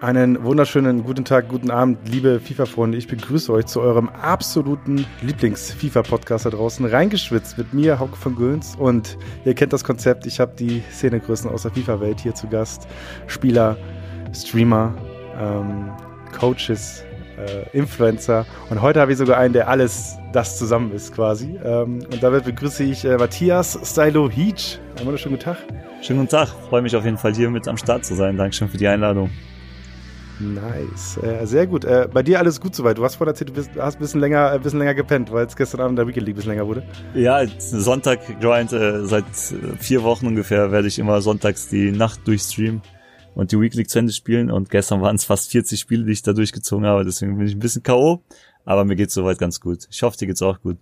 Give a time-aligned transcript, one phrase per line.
[0.00, 2.96] Einen wunderschönen guten Tag, guten Abend, liebe FIFA-Freunde.
[2.96, 6.86] Ich begrüße euch zu eurem absoluten Lieblings-FIFA-Podcast da draußen.
[6.86, 8.76] Reingeschwitzt mit mir, Hauke von Göns.
[8.76, 10.24] Und ihr kennt das Konzept.
[10.24, 12.88] Ich habe die Szenegrößen aus der FIFA-Welt hier zu Gast.
[13.26, 13.76] Spieler,
[14.32, 14.94] Streamer,
[15.38, 15.90] ähm,
[16.32, 17.04] Coaches,
[17.36, 18.46] äh, Influencer.
[18.70, 21.58] Und heute habe ich sogar einen, der alles das zusammen ist quasi.
[21.62, 24.78] Ähm, und damit begrüße ich äh, Matthias Stylo Heach.
[24.96, 25.58] Einen wunderschönen guten Tag.
[26.00, 26.48] Schönen guten Tag.
[26.70, 28.38] Freue mich auf jeden Fall hier mit am Start zu sein.
[28.38, 29.28] Dankeschön für die Einladung.
[30.40, 31.84] Nice, äh, sehr gut.
[31.84, 32.96] Äh, bei dir alles gut soweit.
[32.96, 35.46] Du hast vorhin erzählt, du bist, hast ein bisschen länger, ein bisschen länger gepennt, weil
[35.46, 36.82] es gestern Abend der Weekend League ein bisschen länger wurde.
[37.14, 42.26] Ja, Sonntag Grind, äh, seit äh, vier Wochen ungefähr werde ich immer sonntags die Nacht
[42.26, 42.80] durchstreamen
[43.34, 46.12] und die Week League zu Ende spielen und gestern waren es fast 40 Spiele, die
[46.12, 48.22] ich da durchgezogen habe, deswegen bin ich ein bisschen K.O.,
[48.64, 49.86] aber mir geht's soweit ganz gut.
[49.90, 50.78] Ich hoffe, dir geht's auch gut.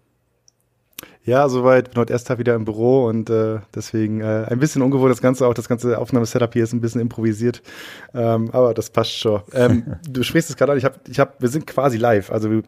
[1.24, 1.90] Ja, soweit.
[1.90, 5.20] Bin heute erst Tag wieder im Büro und äh, deswegen äh, ein bisschen ungewohnt das
[5.20, 5.46] Ganze.
[5.46, 7.62] Auch das ganze Aufnahmesetup hier ist ein bisschen improvisiert,
[8.14, 9.42] ähm, aber das passt schon.
[9.52, 10.78] Ähm, du sprichst es gerade an.
[10.78, 12.30] Ich habe, ich hab, wir sind quasi live.
[12.30, 12.62] Also wir,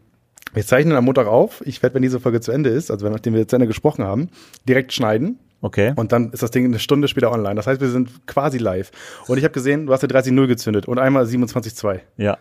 [0.52, 1.62] wir zeichnen am Montag auf.
[1.64, 4.28] Ich werde, wenn diese Folge zu Ende ist, also nachdem wir zu Ende gesprochen haben,
[4.68, 5.38] direkt schneiden.
[5.62, 5.94] Okay.
[5.96, 7.54] Und dann ist das Ding eine Stunde später online.
[7.54, 8.90] Das heißt, wir sind quasi live.
[9.26, 12.00] Und ich habe gesehen, du hast eine 30-0 gezündet und einmal 27-2.
[12.18, 12.38] Ja,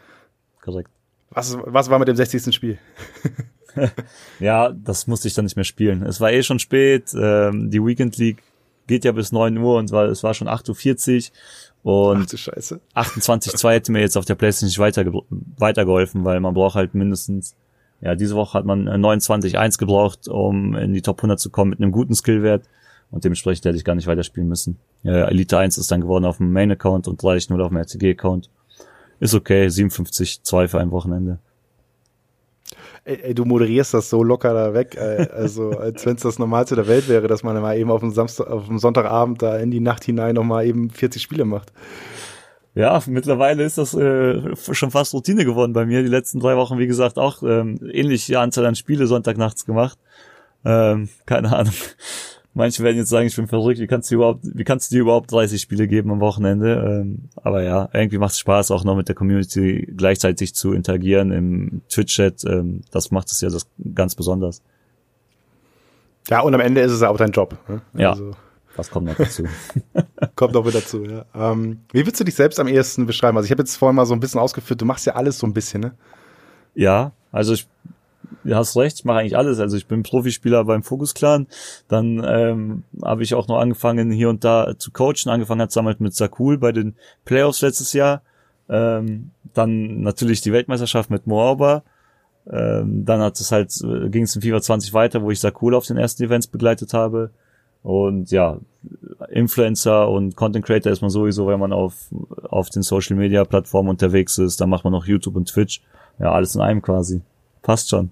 [0.61, 0.89] korrekt.
[1.29, 2.53] Was, was war mit dem 60.
[2.53, 2.77] Spiel?
[4.39, 6.03] ja, das musste ich dann nicht mehr spielen.
[6.03, 7.13] Es war eh schon spät.
[7.13, 8.43] Ähm, die Weekend League
[8.87, 11.31] geht ja bis 9 Uhr und war, es war schon 8.40
[11.83, 12.11] Uhr.
[12.11, 15.09] Und 28.2 hätte mir jetzt auf der Playstation nicht weiter,
[15.57, 17.55] weitergeholfen, weil man braucht halt mindestens,
[18.01, 21.79] ja, diese Woche hat man 29.1 gebraucht, um in die Top 100 zu kommen mit
[21.79, 22.65] einem guten Skillwert.
[23.11, 24.77] Und dementsprechend hätte ich gar nicht weiterspielen müssen.
[25.03, 28.49] Ja, Elite 1 ist dann geworden auf dem Main-Account und 30.0 auf dem RCG-Account.
[29.19, 31.39] Ist okay, 57.2 für ein Wochenende.
[33.05, 36.75] Ey, du moderierst das so locker da weg, ey, also als wenn es das Normalste
[36.75, 39.71] der Welt wäre, dass man mal eben auf dem Samstag, auf dem Sonntagabend da in
[39.71, 41.71] die Nacht hinein nochmal eben 40 Spiele macht.
[42.75, 46.01] Ja, mittlerweile ist das äh, schon fast Routine geworden bei mir.
[46.01, 49.97] Die letzten drei Wochen, wie gesagt, auch ähm, ähnliche Anzahl an Spiele Sonntagnachts gemacht.
[50.63, 51.73] Ähm, keine Ahnung.
[52.59, 55.01] Manche werden jetzt sagen, ich bin verrückt, wie kannst du überhaupt, wie kannst du dir
[55.03, 57.03] überhaupt 30 Spiele geben am Wochenende?
[57.05, 61.31] Ähm, aber ja, irgendwie macht es Spaß, auch noch mit der Community gleichzeitig zu interagieren
[61.31, 62.43] im Twitch-Chat.
[62.43, 63.65] Ähm, das macht es ja das
[63.95, 64.61] ganz besonders.
[66.29, 67.57] Ja, und am Ende ist es auch dein Job.
[67.69, 67.81] Ne?
[67.93, 68.09] Ja.
[68.09, 68.31] Also,
[68.75, 69.45] was kommt noch dazu?
[70.35, 71.23] kommt noch mit dazu, ja.
[71.33, 73.37] Ähm, wie würdest du dich selbst am ehesten beschreiben?
[73.37, 75.47] Also ich habe jetzt vorhin mal so ein bisschen ausgeführt, du machst ja alles so
[75.47, 75.93] ein bisschen, ne?
[76.75, 77.69] Ja, also ich
[78.43, 79.59] du hast recht, ich mache eigentlich alles.
[79.59, 81.47] Also ich bin Profispieler beim Focus Clan.
[81.87, 85.29] Dann ähm, habe ich auch noch angefangen, hier und da zu coachen.
[85.29, 88.21] Angefangen hat damals mit Sakul bei den Playoffs letztes Jahr.
[88.69, 91.83] Ähm, dann natürlich die Weltmeisterschaft mit Moaba.
[92.49, 95.75] Ähm, dann hat es halt, äh, ging es in FIFA 20 weiter, wo ich Sakul
[95.75, 97.31] auf den ersten Events begleitet habe.
[97.81, 98.57] Und ja,
[99.29, 101.93] Influencer und Content Creator ist man sowieso, wenn man auf,
[102.49, 104.59] auf den Social Media Plattformen unterwegs ist.
[104.59, 105.81] Dann macht man noch YouTube und Twitch.
[106.19, 107.21] Ja, alles in einem quasi.
[107.61, 108.11] Passt schon.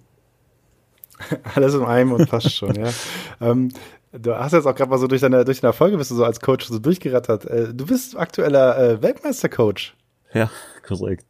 [1.55, 2.89] Alles in einem und passt schon, ja.
[3.41, 3.71] Ähm,
[4.11, 6.25] du hast jetzt auch gerade mal so durch deine, durch deine Erfolge bist du so
[6.25, 7.45] als Coach so durchgerattert.
[7.45, 9.93] Äh, du bist aktueller äh, Weltmeistercoach.
[10.33, 10.49] Ja,
[10.85, 11.25] korrekt.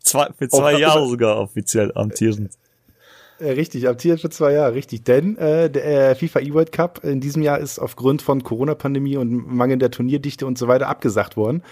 [0.00, 2.52] Zwei, für zwei Auch, Jahre sogar offiziell amtierend.
[3.38, 5.04] Äh, richtig, amtiert für zwei Jahre, richtig.
[5.04, 9.54] Denn äh, der äh, FIFA E-World Cup in diesem Jahr ist aufgrund von Corona-Pandemie und
[9.54, 11.62] Mangel der Turnierdichte und so weiter abgesagt worden.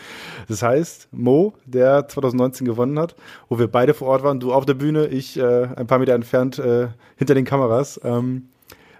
[0.46, 3.14] Das heißt, Mo, der 2019 gewonnen hat,
[3.48, 6.14] wo wir beide vor Ort waren, du auf der Bühne, ich äh, ein paar Meter
[6.14, 8.48] entfernt äh, hinter den Kameras, ähm,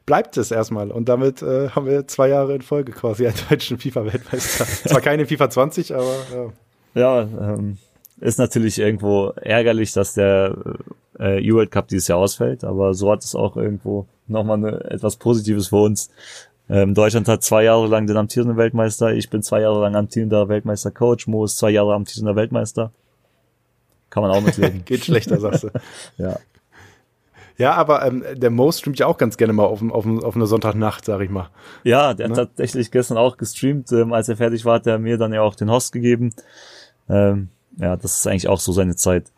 [0.07, 0.91] bleibt es erstmal.
[0.91, 4.65] Und damit äh, haben wir zwei Jahre in Folge quasi einen deutschen FIFA-Weltmeister.
[4.89, 6.53] Zwar keine FIFA 20, aber ja.
[6.97, 7.77] Ja, ähm,
[8.21, 10.57] ist natürlich irgendwo ärgerlich, dass der
[11.19, 15.17] äh, E-World Cup dieses Jahr ausfällt, aber so hat es auch irgendwo nochmal eine, etwas
[15.17, 16.11] Positives für uns.
[16.69, 20.49] Ähm, Deutschland hat zwei Jahre lang den amtierenden Weltmeister, ich bin zwei Jahre lang amtierender
[20.49, 22.91] Weltmeister-Coach, Mo ist zwei Jahre amtierender Weltmeister.
[24.11, 24.85] Kann man auch mitleben.
[24.85, 25.71] Geht schlechter, sagst du.
[26.19, 26.39] ja.
[27.57, 30.47] Ja, aber ähm, der Mo streamt ja auch ganz gerne mal auf, auf, auf eine
[30.47, 31.51] Sonntagnacht, sag ich mal.
[31.85, 32.37] Ja, der ne?
[32.37, 33.93] hat tatsächlich gestern auch gestreamt.
[33.93, 36.35] Ähm, als er fertig war, hat er mir dann ja auch den Host gegeben.
[37.09, 39.31] Ähm, ja, das ist eigentlich auch so seine Zeit.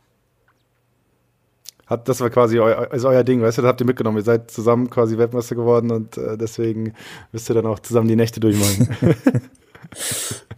[1.86, 4.18] Hat, das war quasi eu, ist euer Ding, weißt du, das habt ihr mitgenommen.
[4.18, 6.94] Ihr seid zusammen quasi Weltmeister geworden und äh, deswegen
[7.32, 8.96] müsst ihr dann auch zusammen die Nächte durchmachen.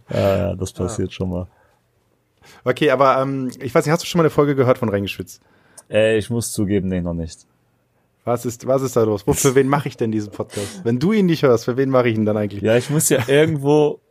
[0.09, 1.13] ja, ja, das passiert ja.
[1.13, 1.47] schon mal.
[2.63, 5.41] Okay, aber ähm, ich weiß nicht, hast du schon mal eine Folge gehört von Reingeschwitzt?
[5.89, 7.45] Äh, ich muss zugeben, nee, noch nicht.
[8.25, 9.25] Was ist, was ist da los?
[9.25, 10.81] Wo, für wen mache ich denn diesen Podcast?
[10.83, 12.61] Wenn du ihn nicht hörst, für wen mache ich ihn dann eigentlich?
[12.63, 14.01] Ja, ich muss ja irgendwo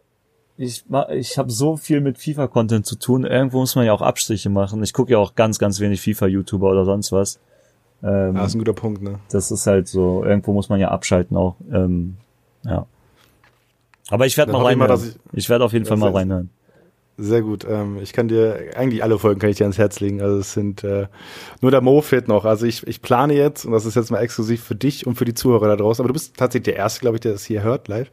[0.59, 3.25] ich, ich habe so viel mit FIFA-Content zu tun.
[3.25, 4.83] Irgendwo muss man ja auch Abstriche machen.
[4.83, 7.39] Ich gucke ja auch ganz, ganz wenig FIFA-YouTuber oder sonst was.
[8.03, 9.21] Ähm, ah, ist ein guter Punkt, ne?
[9.31, 11.57] Das ist halt so, irgendwo muss man ja abschalten auch.
[11.73, 12.17] Ähm,
[12.65, 12.87] ja.
[14.11, 15.01] Aber ich werde mal reinhören.
[15.33, 16.51] Ich, ich werde auf jeden Fall mal reinhören.
[17.21, 17.67] Sehr gut.
[17.69, 20.23] Ähm, ich kann dir, eigentlich alle Folgen kann ich dir ans Herz legen.
[20.23, 21.09] Also es sind äh,
[21.61, 22.45] nur der Mo fehlt noch.
[22.45, 25.25] Also ich, ich plane jetzt, und das ist jetzt mal exklusiv für dich und für
[25.25, 27.65] die Zuhörer da draußen, aber du bist tatsächlich der Erste, glaube ich, der das hier
[27.65, 28.09] hört, live,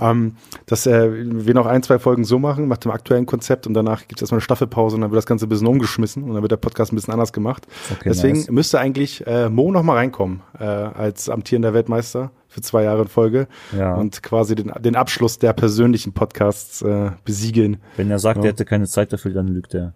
[0.00, 0.34] ähm,
[0.66, 4.08] dass äh, wir noch ein, zwei Folgen so machen, nach dem aktuellen Konzept und danach
[4.08, 6.42] gibt es erstmal eine Staffelpause und dann wird das Ganze ein bisschen umgeschmissen und dann
[6.42, 7.64] wird der Podcast ein bisschen anders gemacht.
[7.92, 8.50] Okay, Deswegen nice.
[8.50, 13.08] müsste eigentlich äh, Mo noch mal reinkommen äh, als amtierender Weltmeister für zwei Jahre in
[13.08, 13.46] Folge
[13.76, 13.94] ja.
[13.94, 17.78] und quasi den, den Abschluss der persönlichen Podcasts äh, besiegeln.
[17.96, 18.44] Wenn er sagt, ja.
[18.44, 19.92] er hätte keine Zeit dafür, dann lügt er.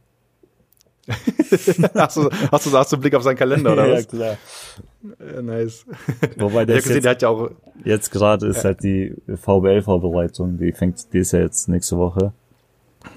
[1.09, 4.03] hast, du, hast, du, hast du einen Blick auf seinen Kalender, oder was?
[4.03, 4.37] ja, klar.
[5.35, 5.85] Ja, nice.
[6.37, 7.51] Wobei der gesehen, jetzt, der hat ja auch
[7.85, 12.33] jetzt gerade ist halt die VBL-Vorbereitung, die fängt, die ist ja jetzt nächste Woche.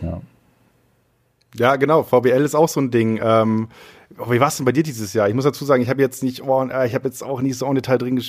[0.01, 0.21] Ja.
[1.57, 2.03] Ja, genau.
[2.03, 3.19] VBL ist auch so ein Ding.
[3.21, 3.69] Ähm,
[4.17, 5.27] Oh, wie war es denn bei dir dieses Jahr?
[5.27, 7.57] Ich muss dazu sagen, ich habe jetzt nicht, oh, äh, ich habe jetzt auch nicht
[7.57, 8.21] so en Detail drin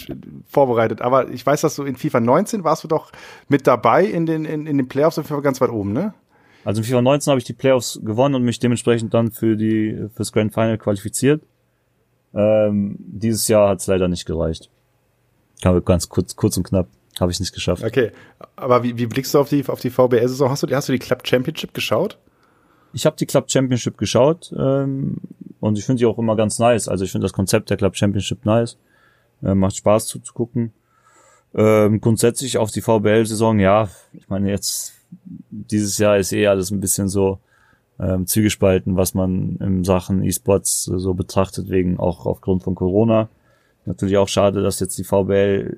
[0.49, 3.12] vorbereitet, aber ich weiß, dass du in FIFA 19 warst du doch
[3.49, 6.14] mit dabei in den, in, in den Playoffs und ganz weit oben, ne?
[6.64, 10.08] Also in FIFA 19 habe ich die Playoffs gewonnen und mich dementsprechend dann für die
[10.14, 11.43] fürs Grand Final qualifiziert.
[12.34, 14.70] Ähm, dieses Jahr hat es leider nicht gereicht.
[15.62, 16.88] Ganz kurz, kurz und knapp.
[17.19, 17.82] Habe ich nicht geschafft.
[17.82, 18.12] Okay,
[18.56, 20.50] aber wie, wie blickst du auf die auf die VBL-Saison?
[20.50, 22.19] Hast du, hast du die Club Championship geschaut?
[22.93, 24.53] Ich habe die Club Championship geschaut.
[24.56, 25.19] Ähm,
[25.61, 26.88] und ich finde die auch immer ganz nice.
[26.88, 28.79] Also ich finde das Konzept der Club Championship nice.
[29.43, 30.73] Äh, macht Spaß zuzugucken.
[31.55, 34.94] Ähm, grundsätzlich auf die VBL-Saison, ja, ich meine jetzt,
[35.50, 37.38] dieses Jahr ist eh alles ein bisschen so
[37.99, 43.29] ähm, zügespalten, was man in Sachen E-Sports so betrachtet, wegen auch aufgrund von Corona.
[43.87, 45.77] Natürlich auch schade, dass jetzt die VBL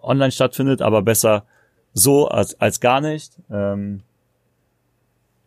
[0.00, 1.44] online stattfindet, aber besser
[1.92, 3.32] so als, als gar nicht.
[3.50, 4.02] Ähm,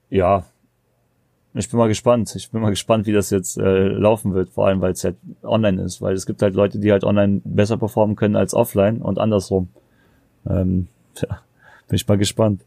[0.10, 0.46] ja,
[1.54, 2.34] ich bin mal gespannt.
[2.36, 5.18] Ich bin mal gespannt, wie das jetzt äh, laufen wird, vor allem weil es halt
[5.44, 9.02] online ist, weil es gibt halt Leute, die halt online besser performen können als offline
[9.02, 9.70] und andersrum.
[10.50, 11.42] Ähm, ja,
[11.88, 12.62] bin ich mal gespannt.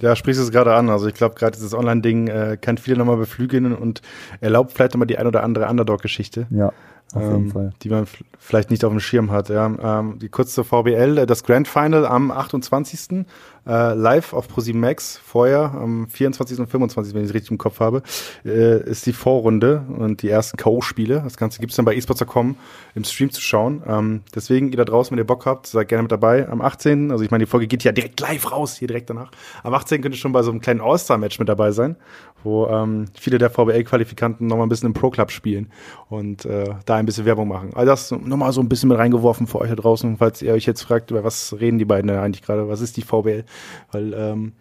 [0.00, 0.90] Ja, sprichst du es gerade an.
[0.90, 4.00] Also ich glaube, gerade dieses Online-Ding äh, kann viele nochmal beflügeln und
[4.40, 6.46] erlaubt vielleicht nochmal die ein oder andere Underdog-Geschichte.
[6.50, 6.72] Ja.
[7.14, 7.72] Auf jeden ähm, Fall.
[7.82, 8.06] die man
[8.38, 9.48] vielleicht nicht auf dem Schirm hat.
[9.48, 10.00] Ja.
[10.00, 13.28] Ähm, die kurz zur VBL, äh, das Grand Final am 28
[13.68, 16.58] äh, live auf ProSieben Max vorher, am 24.
[16.58, 18.02] und 25., wenn ich es richtig im Kopf habe,
[18.44, 21.22] äh, ist die Vorrunde und die ersten K.O.-Spiele.
[21.22, 22.56] Das Ganze gibt's dann bei esports.com
[22.94, 23.82] im Stream zu schauen.
[23.86, 26.48] Ähm, deswegen, ihr da draußen, wenn ihr Bock habt, seid gerne mit dabei.
[26.48, 29.30] Am 18., also ich meine, die Folge geht ja direkt live raus, hier direkt danach.
[29.62, 30.00] Am 18.
[30.00, 31.96] könnt ihr schon bei so einem kleinen All-Star-Match mit dabei sein,
[32.42, 35.70] wo ähm, viele der VBL-Qualifikanten nochmal ein bisschen im Pro-Club spielen
[36.08, 37.70] und äh, da ein bisschen Werbung machen.
[37.74, 40.66] Also das nochmal so ein bisschen mit reingeworfen für euch da draußen, falls ihr euch
[40.66, 43.44] jetzt fragt, über was reden die beiden da eigentlich gerade, was ist die VBL?
[43.92, 44.52] Weil ähm,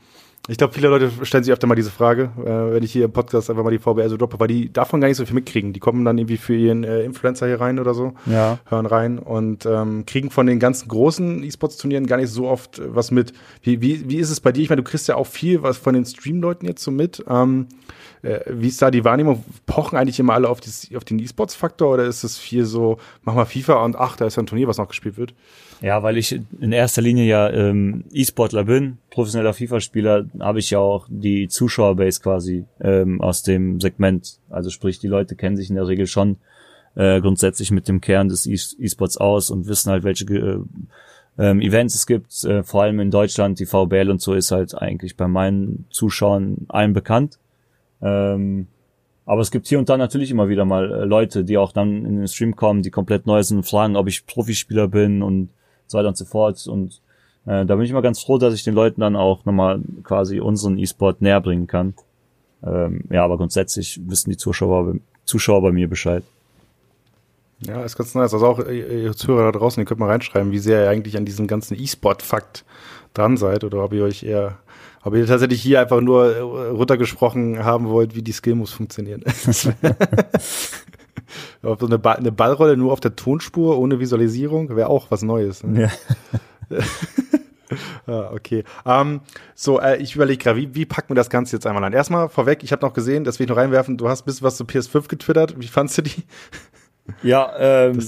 [0.49, 3.11] ich glaube, viele Leute stellen sich öfter mal diese Frage, äh, wenn ich hier im
[3.11, 5.73] Podcast einfach mal die VBL so droppe, weil die davon gar nicht so viel mitkriegen.
[5.73, 8.57] Die kommen dann irgendwie für ihren äh, Influencer hier rein oder so, ja.
[8.65, 12.95] hören rein und ähm, kriegen von den ganzen großen E-Sports-Turnieren gar nicht so oft äh,
[12.95, 13.33] was mit.
[13.61, 14.61] Wie, wie, wie ist es bei dir?
[14.61, 17.23] Ich meine, du kriegst ja auch viel was von den Stream-Leuten jetzt so mit.
[17.27, 17.67] Ähm,
[18.21, 19.43] äh, wie ist da die Wahrnehmung?
[19.65, 23.35] Pochen eigentlich immer alle auf, das, auf den E-Sports-Faktor oder ist es viel so, mach
[23.35, 25.33] mal FIFA und ach, da ist ja ein Turnier, was noch gespielt wird?
[25.81, 30.79] Ja, weil ich in erster Linie ja ähm, E-Sportler bin, professioneller FIFA-Spieler, habe ich ja
[30.79, 34.39] auch die Zuschauerbase quasi ähm, aus dem Segment.
[34.49, 36.37] Also sprich, die Leute kennen sich in der Regel schon
[36.95, 40.59] äh, grundsätzlich mit dem Kern des E-Sports aus und wissen halt, welche äh,
[41.37, 42.43] ähm, Events es gibt.
[42.43, 46.65] Äh, vor allem in Deutschland, die VBL und so ist halt eigentlich bei meinen Zuschauern
[46.69, 47.37] allen bekannt.
[48.01, 48.67] Ähm,
[49.25, 52.05] aber es gibt hier und da natürlich immer wieder mal äh, Leute, die auch dann
[52.05, 55.49] in den Stream kommen, die komplett neu sind, fragen, ob ich Profispieler bin und
[55.87, 56.65] so weiter und so fort.
[56.67, 57.01] Und
[57.45, 60.39] äh, da bin ich immer ganz froh, dass ich den Leuten dann auch nochmal quasi
[60.39, 61.93] unseren E-Sport näher bringen kann.
[62.63, 66.23] Ähm, ja, aber grundsätzlich wissen die Zuschauer, Zuschauer bei mir Bescheid.
[67.59, 68.33] Ja, ist ganz nice.
[68.33, 71.17] Also auch äh, ihr Zuhörer da draußen, ihr könnt mal reinschreiben, wie sehr ihr eigentlich
[71.17, 72.65] an diesem ganzen E-Sport-Fakt
[73.13, 74.59] dran seid oder ob ihr euch eher,
[75.07, 79.23] ob ihr tatsächlich hier einfach nur äh, runtergesprochen haben wollt, wie die Skill-Moves funktionieren.
[81.63, 85.23] Auf so eine, ba eine Ballrolle nur auf der Tonspur ohne Visualisierung wäre auch was
[85.23, 85.63] Neues.
[85.63, 85.89] Ne?
[86.69, 86.79] Ja.
[88.07, 88.63] ah, okay.
[88.85, 89.21] Um,
[89.55, 91.91] so, äh, ich überlege gerade, wie, wie packen wir das Ganze jetzt einmal an?
[91.91, 94.45] Erstmal vorweg, ich habe noch gesehen, das will ich noch reinwerfen, du hast ein bisschen
[94.45, 95.59] was zu PS5 getwittert.
[95.59, 96.23] Wie fandst du die?
[97.23, 97.99] Ja, ähm,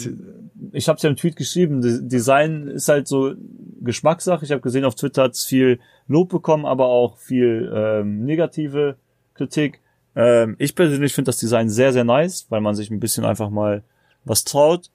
[0.71, 1.81] ich habe es ja im Tweet geschrieben.
[2.09, 3.33] Design ist halt so
[3.81, 4.45] Geschmackssache.
[4.45, 8.97] Ich habe gesehen, auf Twitter hat es viel Lob bekommen, aber auch viel ähm, negative
[9.33, 9.81] Kritik.
[10.15, 13.49] Ähm, ich persönlich finde das Design sehr, sehr nice, weil man sich ein bisschen einfach
[13.49, 13.83] mal
[14.25, 14.89] was traut.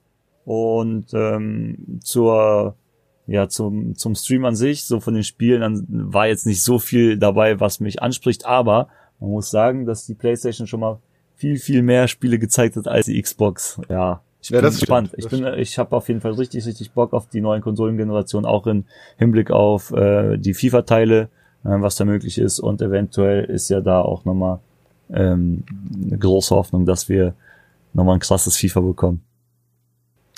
[0.45, 2.75] Und ähm, zur
[3.27, 6.77] ja zum zum Stream an sich, so von den Spielen an, war jetzt nicht so
[6.77, 10.99] viel dabei, was mich anspricht, aber man muss sagen, dass die PlayStation schon mal
[11.35, 13.81] viel viel mehr Spiele gezeigt hat als die Xbox.
[13.89, 15.09] Ja, ich bin ja, gespannt.
[15.09, 15.23] Stimmt.
[15.23, 18.67] Ich bin, ich habe auf jeden Fall richtig, richtig Bock auf die neuen Konsolengenerationen, auch
[18.67, 18.85] im
[19.17, 21.29] Hinblick auf äh, die FIFA-Teile
[21.65, 22.59] äh, was da möglich ist.
[22.59, 24.59] Und eventuell ist ja da auch nochmal
[25.11, 25.63] ähm,
[26.05, 27.33] eine große Hoffnung, dass wir
[27.93, 29.23] nochmal ein krasses FIFA bekommen.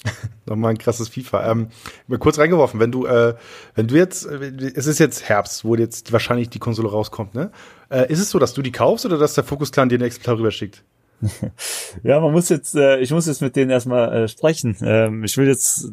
[0.46, 1.52] Nochmal ein krasses FIFA.
[1.52, 1.68] Ähm,
[2.08, 3.36] mal kurz reingeworfen, wenn du, äh,
[3.76, 7.52] wenn du jetzt, äh, es ist jetzt Herbst, wo jetzt wahrscheinlich die Konsole rauskommt, ne?
[7.90, 10.04] Äh, ist es so, dass du die kaufst oder dass der Focus Clan dir ein
[10.04, 10.84] Exemplar rüberschickt?
[12.04, 14.76] Ja, man muss jetzt, äh, ich muss jetzt mit denen erstmal äh, sprechen.
[14.82, 15.92] Ähm, ich will jetzt,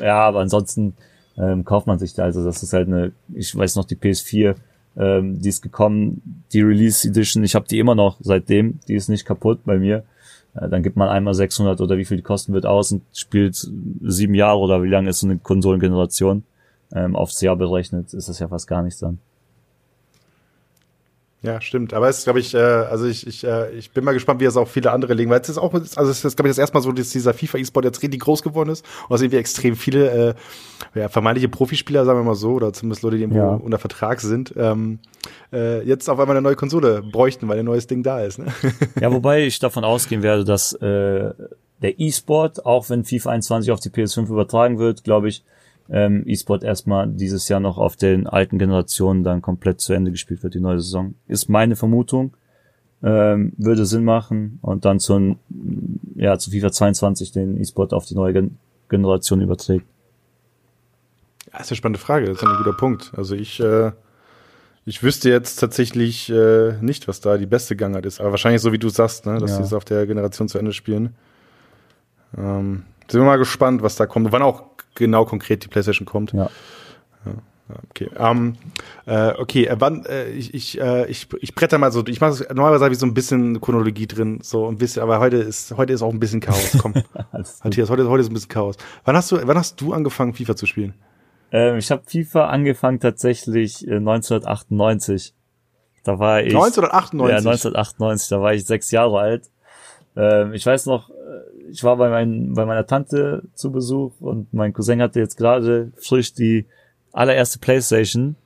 [0.00, 0.94] äh, ja, aber ansonsten
[1.36, 2.24] ähm, kauft man sich da.
[2.24, 4.54] Also das ist halt eine, ich weiß noch die PS4,
[4.96, 7.44] ähm, die ist gekommen, die Release Edition.
[7.44, 8.80] Ich habe die immer noch seitdem.
[8.88, 10.04] Die ist nicht kaputt bei mir.
[10.54, 13.56] Äh, dann gibt man einmal 600 oder wie viel die kosten wird aus und spielt
[14.02, 16.44] sieben Jahre oder wie lange ist so eine Konsolengeneration
[16.94, 19.18] ähm, aufs Jahr berechnet, ist das ja fast gar nichts dann.
[21.42, 21.92] Ja, stimmt.
[21.92, 24.44] Aber es ist, glaube ich, äh, also ich, ich, äh, ich bin mal gespannt, wie
[24.44, 26.58] es auch viele andere legen, weil es ist auch, also es ist, glaube ich, das
[26.58, 29.38] erste Mal so, dass dieser FIFA E-Sport jetzt richtig groß geworden ist und dass irgendwie
[29.38, 30.34] extrem viele äh,
[30.94, 33.54] ja, vermeintliche Profispieler, sagen wir mal so, oder zumindest Leute, die irgendwo ja.
[33.54, 35.00] unter Vertrag sind, ähm,
[35.52, 38.38] äh, jetzt auf einmal eine neue Konsole bräuchten, weil ein neues Ding da ist.
[38.38, 38.46] Ne?
[39.00, 41.32] Ja, wobei ich davon ausgehen werde, dass äh,
[41.82, 45.42] der E-Sport, auch wenn FIFA 21 auf die PS5 übertragen wird, glaube ich,
[45.90, 50.42] ähm, E-Sport erstmal dieses Jahr noch auf den alten Generationen dann komplett zu Ende gespielt
[50.42, 51.14] wird, die neue Saison.
[51.26, 52.34] Ist meine Vermutung.
[53.04, 55.36] Ähm, würde Sinn machen und dann zu,
[56.14, 58.58] ja, zu FIFA 22 den E-Sport auf die neue Gen
[58.88, 59.86] Generation überträgt.
[61.52, 63.12] Ja, ist eine spannende Frage, das ist ein guter Punkt.
[63.16, 63.90] Also ich, äh,
[64.84, 68.20] ich wüsste jetzt tatsächlich äh, nicht, was da die beste Gangart ist.
[68.20, 69.56] Aber wahrscheinlich so wie du sagst, ne, dass ja.
[69.56, 71.16] sie es auf der Generation zu Ende spielen.
[72.36, 74.32] Ähm, sind wir mal gespannt, was da kommt.
[74.32, 76.32] Wann auch genau konkret die PlayStation kommt.
[76.32, 76.50] Ja.
[77.24, 77.32] ja.
[77.90, 78.56] Okay, ähm,
[79.06, 82.46] äh, okay, äh, wann, äh, ich, ich, äh, ich, ich bretter mal so, ich mache
[82.48, 85.92] normalerweise habe ich so ein bisschen Chronologie drin, so ein bisschen, aber heute ist, heute
[85.92, 86.94] ist auch ein bisschen Chaos, komm.
[87.64, 88.76] Matthias, heute, heute ist ein bisschen Chaos.
[89.04, 90.94] Wann hast du, wann hast du angefangen, FIFA zu spielen?
[91.50, 95.34] Ähm, ich habe FIFA angefangen tatsächlich äh, 1998.
[96.04, 96.54] Da war ich.
[96.54, 97.30] 1998?
[97.30, 99.50] Ja, 1998, da war ich sechs Jahre alt.
[100.16, 101.10] Ähm, ich weiß noch,
[101.70, 105.92] ich war bei, mein, bei meiner Tante zu Besuch und mein Cousin hatte jetzt gerade
[105.96, 106.66] frisch die
[107.12, 108.36] allererste Playstation.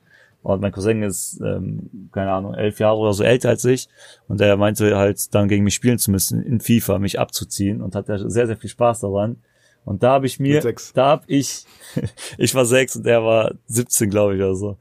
[0.43, 3.89] Und mein Cousin ist, ähm, keine Ahnung, elf Jahre oder so älter als ich.
[4.27, 7.81] Und er meinte halt, dann gegen mich spielen zu müssen, in FIFA, mich abzuziehen.
[7.81, 9.37] Und hatte sehr, sehr viel Spaß daran.
[9.83, 10.61] Und da habe ich mir,
[10.93, 11.65] da habe ich,
[12.37, 14.77] ich war sechs und er war 17, glaube ich, oder so.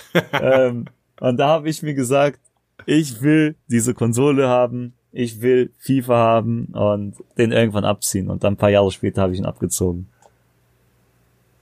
[0.40, 0.84] ähm,
[1.20, 2.40] und da habe ich mir gesagt,
[2.86, 8.28] ich will diese Konsole haben ich will FIFA haben und den irgendwann abziehen.
[8.28, 10.08] Und dann ein paar Jahre später habe ich ihn abgezogen.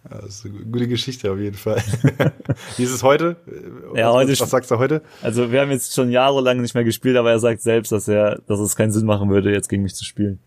[0.08, 1.82] das ist eine gute Geschichte auf jeden Fall.
[2.76, 3.36] Wie ist es heute?
[3.94, 5.02] Ja, heute was, was sagst du heute?
[5.22, 8.40] Also wir haben jetzt schon jahrelang nicht mehr gespielt, aber er sagt selbst, dass er,
[8.46, 10.40] dass es keinen Sinn machen würde, jetzt gegen mich zu spielen.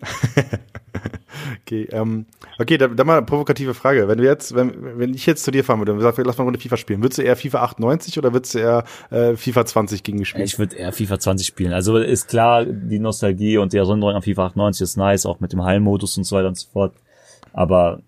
[1.62, 2.26] okay, ähm,
[2.58, 4.08] okay, dann, dann mal eine provokative Frage.
[4.08, 6.42] Wenn du jetzt, wenn, wenn ich jetzt zu dir fahren würde und sage, lass mal
[6.42, 9.66] eine Runde FIFA spielen, würdest du eher FIFA 98 oder würdest du eher äh, FIFA
[9.66, 10.44] 20 gegen mich spielen?
[10.44, 11.72] Ich würde eher FIFA 20 spielen.
[11.72, 15.52] Also ist klar, die Nostalgie und die Erinnerung an FIFA 98 ist nice, auch mit
[15.52, 16.94] dem Hallenmodus und so weiter und so fort.
[17.52, 18.00] Aber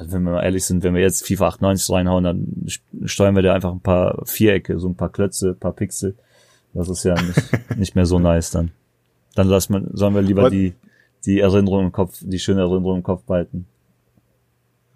[0.00, 2.66] wenn wir mal ehrlich sind, wenn wir jetzt FIFA 98 reinhauen, dann
[3.04, 6.14] steuern wir da einfach ein paar Vierecke, so ein paar Klötze, ein paar Pixel.
[6.72, 7.42] Das ist ja nicht,
[7.76, 8.72] nicht mehr so nice dann.
[9.34, 10.74] Dann lassen wir, sollen wir lieber die
[11.26, 13.66] die Erinnerung im Kopf, die schöne Erinnerung im Kopf behalten.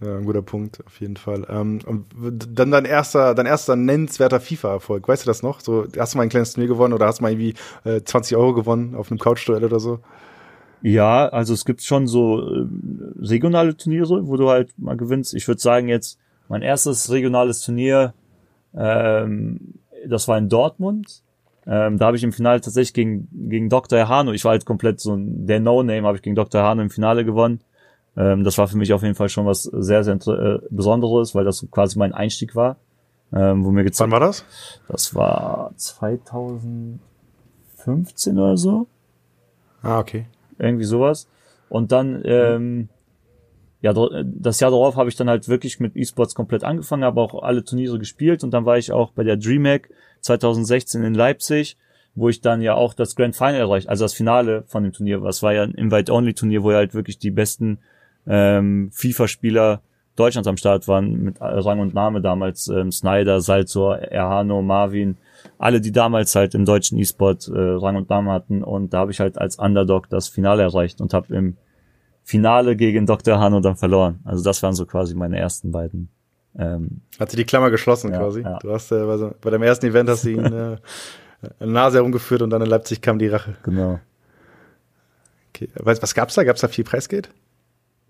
[0.01, 1.45] Ja, ein guter Punkt, auf jeden Fall.
[1.49, 2.07] Ähm, und
[2.53, 5.61] dann dein erster, dein erster nennenswerter FIFA-Erfolg, weißt du das noch?
[5.61, 7.55] So, hast du mal ein kleines Turnier gewonnen oder hast du mal irgendwie
[7.85, 9.99] äh, 20 Euro gewonnen auf einem Couch-Duell oder so?
[10.83, 12.67] Ja, also es gibt schon so äh,
[13.19, 15.35] regionale Turniere, wo du halt mal gewinnst.
[15.35, 16.19] Ich würde sagen jetzt,
[16.49, 18.15] mein erstes regionales Turnier,
[18.77, 19.75] ähm,
[20.07, 21.25] das war in Dortmund.
[21.71, 24.09] Ähm, da habe ich im Finale tatsächlich gegen, gegen Dr.
[24.09, 26.63] Hano, ich war halt komplett so ein, der No-Name, habe ich gegen Dr.
[26.63, 27.61] Hano im Finale gewonnen.
[28.17, 31.45] Ähm, das war für mich auf jeden Fall schon was sehr, sehr äh, Besonderes, weil
[31.45, 32.79] das quasi mein Einstieg war.
[33.35, 34.47] Ähm, wo mir Wann war das?
[34.89, 38.87] Das war 2015 oder so.
[39.83, 40.25] Ah, okay.
[40.59, 41.29] Irgendwie sowas.
[41.69, 42.89] Und dann, ähm,
[43.83, 43.93] ja,
[44.25, 47.63] das Jahr darauf habe ich dann halt wirklich mit E-Sports komplett angefangen, habe auch alle
[47.63, 51.77] Turniere gespielt und dann war ich auch bei der DreamHack 2016 in Leipzig,
[52.15, 55.23] wo ich dann ja auch das Grand Final erreicht, also das Finale von dem Turnier.
[55.23, 57.79] Was war ja ein Invite-Only-Turnier, wo ja halt wirklich die besten
[58.27, 59.83] ähm, FIFA-Spieler
[60.17, 65.17] Deutschlands am Start waren, mit Rang und Name damals, ähm, Snyder, Salzor, Erhano, Marvin,
[65.59, 68.65] alle, die damals halt im deutschen E-Sport äh, Rang und Name hatten.
[68.65, 71.57] Und da habe ich halt als Underdog das Finale erreicht und habe im
[72.25, 73.39] Finale gegen Dr.
[73.39, 74.19] Hano dann verloren.
[74.25, 76.11] Also das waren so quasi meine ersten beiden
[76.59, 78.43] ähm, Hat sie die Klammer geschlossen ja, quasi.
[78.43, 78.59] Ja.
[78.59, 80.77] Du hast äh, bei, bei deinem ersten Event hast du ihn äh,
[81.61, 83.57] eine Nase herumgeführt und dann in Leipzig kam die Rache.
[83.63, 84.01] Genau.
[85.51, 85.69] Okay.
[85.75, 86.45] Was, was gab's da?
[86.45, 87.31] Gab's da viel Preisgeld?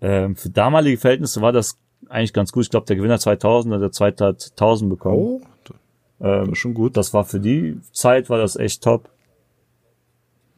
[0.01, 1.77] Ähm, für damalige Verhältnisse war das
[2.07, 2.63] eigentlich ganz gut.
[2.63, 5.17] Ich glaube, der Gewinner 2000 oder der zweite hat 1000 bekommen.
[5.17, 5.41] Oh,
[6.21, 6.97] ähm, schon gut.
[6.97, 9.09] das war für die Zeit war das echt top.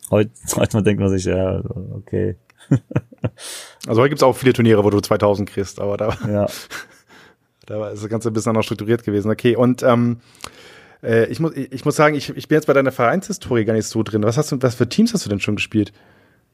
[0.10, 1.62] Heute, heute denkt man sich, ja,
[1.94, 2.38] okay,
[3.88, 6.48] Also heute gibt's auch viele Turniere, wo du 2000 kriegst, aber da, ja.
[7.66, 9.30] Da war das Ganze ein bisschen anders strukturiert gewesen.
[9.32, 10.18] Okay, und ähm,
[11.04, 13.88] äh, ich, muss, ich muss sagen, ich, ich bin jetzt bei deiner Vereinshistorie gar nicht
[13.88, 14.24] so drin.
[14.24, 15.94] Was hast du, was für Teams hast du denn schon gespielt?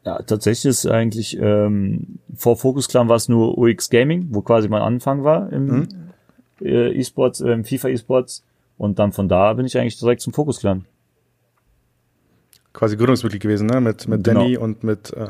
[0.06, 4.70] Ja, tatsächlich ist eigentlich ähm, vor Focus Clan war es nur UX Gaming, wo quasi
[4.70, 5.88] mein Anfang war im Mhm.
[6.62, 8.44] äh, E-Sports, ähm, FIFA E-Sports.
[8.78, 10.86] Und dann von da bin ich eigentlich direkt zum Focus Clan.
[12.74, 13.82] Quasi Gründungsmitglied gewesen, ne?
[13.82, 14.42] Mit, mit Genau.
[14.42, 15.30] Danny und mit äh,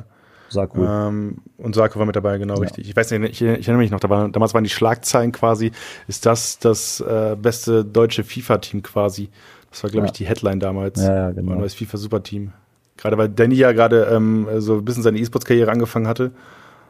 [0.56, 0.88] Cool.
[0.90, 2.62] ähm, und Sarko war mit dabei, genau Ja.
[2.62, 2.90] richtig.
[2.90, 5.72] Ich weiß nicht, ich, ich erinnere mich noch, damals waren die Schlagzeilen quasi,
[6.08, 9.30] ist das das äh, beste deutsche FIFA-Team quasi.
[9.70, 10.12] Das war, glaube Ja.
[10.12, 11.02] ich, die Headline damals.
[11.02, 11.56] Ja, ja, War ein genau.
[11.56, 12.54] neues FIFA-Superteam.
[12.96, 16.32] Gerade weil Danny ja gerade ähm, so ein bisschen seine E-Sports-Karriere angefangen hatte.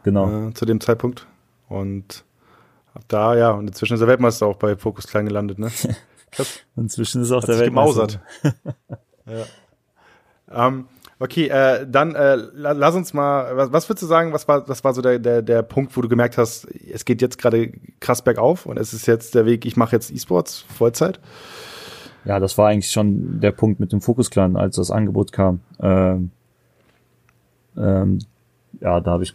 [0.03, 0.49] Genau.
[0.49, 1.25] äh, zu dem Zeitpunkt.
[1.67, 2.23] Und
[2.93, 5.69] ab da, ja, und inzwischen ist er Weltmeister auch bei Focus Klein gelandet, ne?
[6.31, 6.59] Krass.
[6.77, 8.07] Inzwischen ist auch der Weltmeister.
[8.07, 8.19] gemausert.
[9.25, 10.67] ja.
[10.67, 10.85] ähm,
[11.19, 14.67] okay, äh, dann äh, la- lass uns mal, was, was würdest du sagen, was war,
[14.67, 17.71] was war so der, der, der Punkt, wo du gemerkt hast, es geht jetzt gerade
[17.99, 21.19] krass bergauf und es ist jetzt der Weg, ich mache jetzt E-Sports Vollzeit?
[22.25, 25.61] Ja, das war eigentlich schon der Punkt mit dem Focus Clan, als das Angebot kam.
[25.79, 26.31] Ähm,
[27.77, 28.19] ähm,
[28.81, 29.33] ja, da habe ich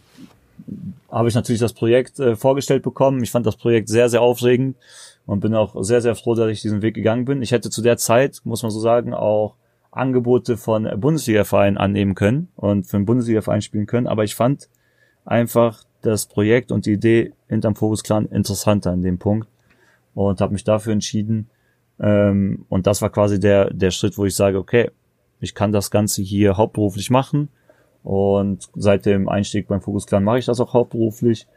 [1.11, 3.21] habe ich natürlich das Projekt äh, vorgestellt bekommen.
[3.23, 4.77] Ich fand das Projekt sehr, sehr aufregend
[5.25, 7.41] und bin auch sehr, sehr froh, dass ich diesen Weg gegangen bin.
[7.41, 9.55] Ich hätte zu der Zeit, muss man so sagen, auch
[9.95, 14.07] Angebote von Bundesliga-Vereinen annehmen können und für einen Bundesliga-Verein spielen können.
[14.07, 14.69] Aber ich fand
[15.25, 19.47] einfach das Projekt und die Idee hinterm Focus Clan interessanter in dem Punkt
[20.13, 21.49] und habe mich dafür entschieden.
[21.99, 24.91] Ähm, und das war quasi der, der Schritt, wo ich sage, okay,
[25.39, 27.49] ich kann das Ganze hier hauptberuflich machen.
[28.03, 31.47] Und seit dem Einstieg beim Focus Clan mache ich das auch hauptberuflich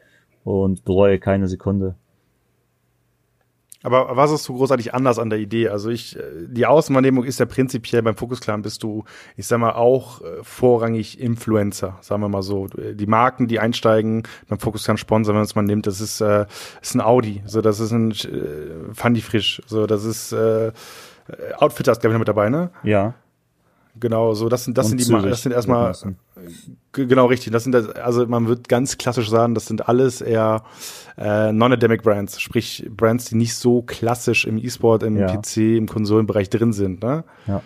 [0.45, 1.97] und bereue keine Sekunde.
[3.87, 5.69] Aber was ist so großartig anders an der Idee?
[5.69, 9.05] Also ich, äh, die Außenwahrnehmung ist ja prinzipiell beim Focus Clan bist du,
[9.37, 12.67] ich sag mal, auch äh, vorrangig Influencer, sagen wir mal so.
[12.67, 16.21] Die Marken, die einsteigen beim Focus Clan Sponsor, wenn man es mal nimmt, das ist,
[16.21, 16.47] äh,
[16.83, 20.73] ist ein Audi, so das ist ein äh, Fundy Frisch, so das ist äh,
[21.59, 22.71] Outfitter ist glaube ich noch mit dabei, ne?
[22.83, 23.15] Ja.
[24.01, 25.95] Genau, so das sind das Und sind die, Zürich das sind erstmal
[26.93, 27.53] Genau, richtig.
[27.53, 30.65] Das sind das, also man wird ganz klassisch sagen, das sind alles eher
[31.17, 35.27] äh, non-endemic Brands, sprich Brands, die nicht so klassisch im E-Sport, im Ja.
[35.35, 37.03] PC, im Konsolenbereich drin sind.
[37.03, 37.25] Ne?
[37.47, 37.63] Ja.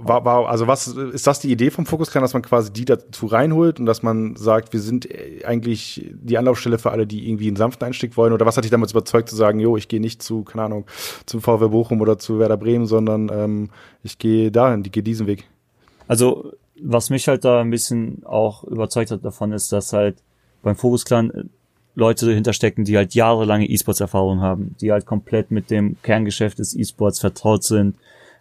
[0.00, 2.84] War, war, also was ist das die Idee vom Focus Clan, dass man quasi die
[2.84, 7.28] dazu reinholt und dass man sagt, wir sind äh, eigentlich die Anlaufstelle für alle, die
[7.28, 8.32] irgendwie einen sanften Einstieg wollen?
[8.32, 10.86] Oder was hat dich damals überzeugt zu sagen, jo, ich gehe nicht zu, keine Ahnung,
[11.26, 13.70] zum VW Bochum oder zu Werder Bremen, sondern ähm,
[14.04, 15.48] ich gehe dahin, ich gehe diesen Weg.
[16.06, 20.22] Also, was mich halt da ein bisschen auch überzeugt hat davon, ist, dass halt
[20.62, 21.44] beim Focus Clan äh,
[21.94, 27.18] Leute hinterstecken, die halt jahrelange E-Sports-Erfahrung haben, die halt komplett mit dem Kerngeschäft des E-Sports
[27.18, 27.96] vertraut sind.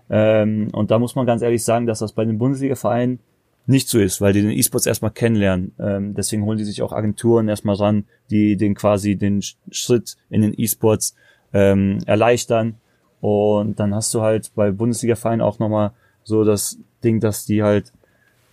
[0.10, 3.20] Ähm, und da muss man ganz ehrlich sagen, dass das bei den Bundesliga-Vereinen
[3.66, 5.74] nicht so ist, weil die den E-Sports erstmal kennenlernen.
[5.80, 10.16] Ähm, deswegen holen die sich auch Agenturen erstmal ran, die den quasi den Sch- Schritt
[10.30, 11.16] in den E-Sports
[11.52, 12.76] ähm, erleichtern.
[13.20, 15.92] Und dann hast du halt bei Bundesliga-Vereinen auch nochmal
[16.24, 17.92] so das Ding, dass die halt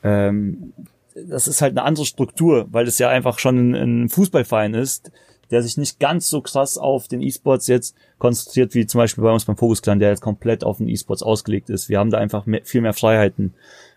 [0.05, 0.73] ähm,
[1.15, 5.11] das ist halt eine andere Struktur, weil es ja einfach schon ein, ein Fußballverein ist,
[5.51, 9.33] der sich nicht ganz so krass auf den E-Sports jetzt konzentriert, wie zum Beispiel bei
[9.33, 11.89] uns beim Focus Clan, der jetzt komplett auf den E-Sports ausgelegt ist.
[11.89, 13.55] Wir haben da einfach mehr, viel mehr Freiheiten.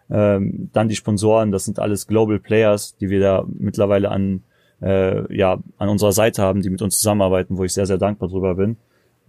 [0.10, 4.44] Ähm, dann die Sponsoren, das sind alles Global Players, die wir da mittlerweile an,
[4.82, 8.30] äh, ja, an unserer Seite haben, die mit uns zusammenarbeiten, wo ich sehr, sehr dankbar
[8.30, 8.78] drüber bin.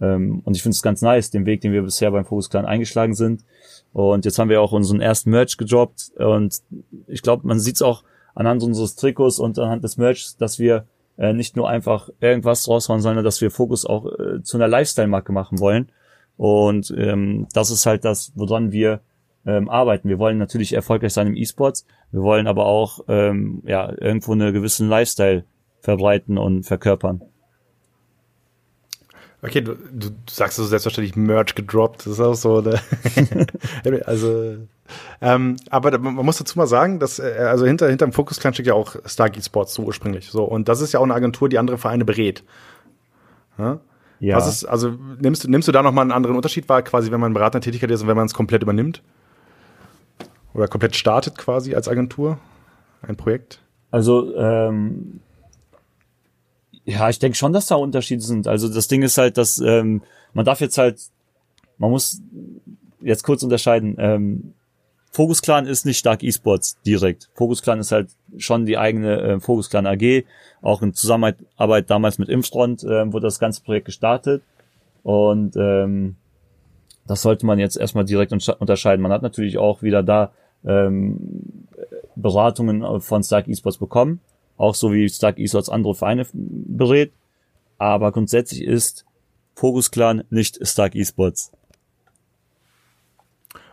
[0.01, 2.65] Ähm, und ich finde es ganz nice, den Weg, den wir bisher beim Focus Clan
[2.65, 3.43] eingeschlagen sind.
[3.93, 6.11] Und jetzt haben wir auch unseren ersten Merch gedroppt.
[6.17, 6.61] Und
[7.07, 8.03] ich glaube, man sieht es auch
[8.35, 10.85] anhand unseres Trikots und anhand des Merchs, dass wir
[11.17, 15.31] äh, nicht nur einfach irgendwas raushauen, sondern dass wir Fokus auch äh, zu einer Lifestyle-Marke
[15.31, 15.91] machen wollen.
[16.37, 19.01] Und ähm, das ist halt das, woran wir
[19.45, 20.07] ähm, arbeiten.
[20.07, 21.85] Wir wollen natürlich erfolgreich sein im E-Sports.
[22.11, 25.43] Wir wollen aber auch ähm, ja irgendwo eine gewissen Lifestyle
[25.81, 27.21] verbreiten und verkörpern.
[29.41, 32.05] Okay, du, du, sagst so selbstverständlich Merch gedroppt.
[32.05, 32.61] Das ist auch so.
[32.61, 32.79] Ne?
[34.05, 34.57] also,
[35.21, 38.67] ähm, aber man muss dazu mal sagen, dass äh, also hinter hinterm Focus Clan steckt
[38.67, 40.29] ja auch Stargate Sports so ursprünglich.
[40.29, 42.43] So und das ist ja auch eine Agentur, die andere Vereine berät.
[43.57, 43.79] Ja?
[44.19, 44.35] Ja.
[44.35, 47.09] Was ist also nimmst du nimmst du da noch mal einen anderen Unterschied wahr, quasi
[47.11, 49.01] wenn man beratende Tätigkeit ist und wenn man es komplett übernimmt
[50.53, 52.37] oder komplett startet quasi als Agentur
[53.01, 53.61] ein Projekt?
[53.91, 55.21] Also, ähm,
[56.89, 58.47] ja, ich denke schon, dass da Unterschiede sind.
[58.47, 60.01] Also das Ding ist halt, dass ähm,
[60.33, 60.99] man darf jetzt halt,
[61.77, 62.21] man muss
[63.01, 63.95] jetzt kurz unterscheiden.
[63.99, 64.53] Ähm,
[65.11, 67.29] Focus Clan ist nicht stark E-Sports direkt.
[67.35, 70.23] Focus Clan ist halt schon die eigene äh, Focus Clan AG,
[70.61, 74.43] auch in Zusammenarbeit damals mit Impfront äh, wurde das ganze Projekt gestartet
[75.03, 76.15] und ähm,
[77.07, 79.01] das sollte man jetzt erstmal direkt unterscheiden.
[79.01, 80.31] Man hat natürlich auch wieder da
[80.63, 81.67] ähm,
[82.15, 84.19] Beratungen von Stark Esports bekommen,
[84.59, 87.11] auch so wie Stark Esports andere Vereine berät,
[87.77, 89.05] aber grundsätzlich ist
[89.55, 91.51] Focus Clan nicht Stark Esports.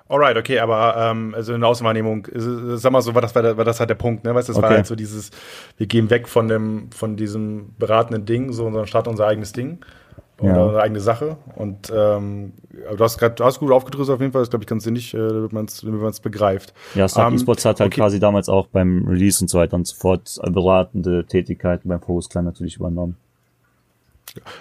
[0.08, 3.64] Alright, okay, aber ähm, also in der Außenwahrnehmung, sag mal so, war das, war, war
[3.64, 4.32] das halt der Punkt, ne?
[4.32, 4.68] Weißt du, das okay.
[4.68, 5.32] war halt so dieses,
[5.76, 9.84] wir gehen weg von dem, von diesem beratenden Ding, so sondern starten unser eigenes Ding
[10.40, 10.64] oder ja.
[10.64, 11.36] unsere eigene Sache.
[11.54, 14.84] Und ähm, du hast gerade, hast gut aufgedrückt auf jeden Fall, das glaube ich ganz
[14.84, 16.74] sinnig, äh, wenn man es begreift.
[16.94, 18.00] Ja, Stark ähm, Esports hat halt okay.
[18.00, 22.28] quasi damals auch beim Release und so weiter und so fort beratende Tätigkeiten beim Focus
[22.28, 23.16] Clan natürlich übernommen.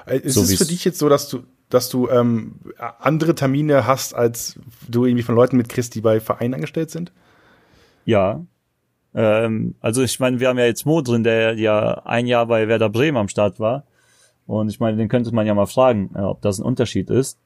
[0.06, 2.56] Äh, ist so es für dich jetzt so, dass du, dass du ähm,
[3.00, 4.58] andere Termine hast, als
[4.88, 7.12] du irgendwie von Leuten mitkriegst, die bei Vereinen angestellt sind?
[8.06, 8.42] Ja.
[9.14, 12.68] Ähm, also ich meine, wir haben ja jetzt Mo drin, der ja ein Jahr bei
[12.68, 13.84] Werder Bremen am Start war.
[14.48, 17.40] Und ich meine, den könnte man ja mal fragen, äh, ob das ein Unterschied ist.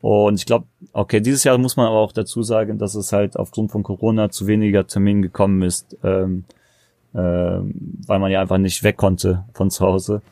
[0.00, 3.36] Und ich glaube, okay, dieses Jahr muss man aber auch dazu sagen, dass es halt
[3.36, 6.44] aufgrund von Corona zu weniger Terminen gekommen ist, ähm,
[7.14, 7.74] ähm,
[8.06, 10.22] weil man ja einfach nicht weg konnte von zu Hause.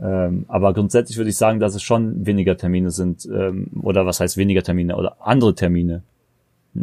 [0.00, 4.20] Ähm, aber grundsätzlich würde ich sagen, dass es schon weniger Termine sind, ähm, oder was
[4.20, 6.02] heißt weniger Termine, oder andere Termine.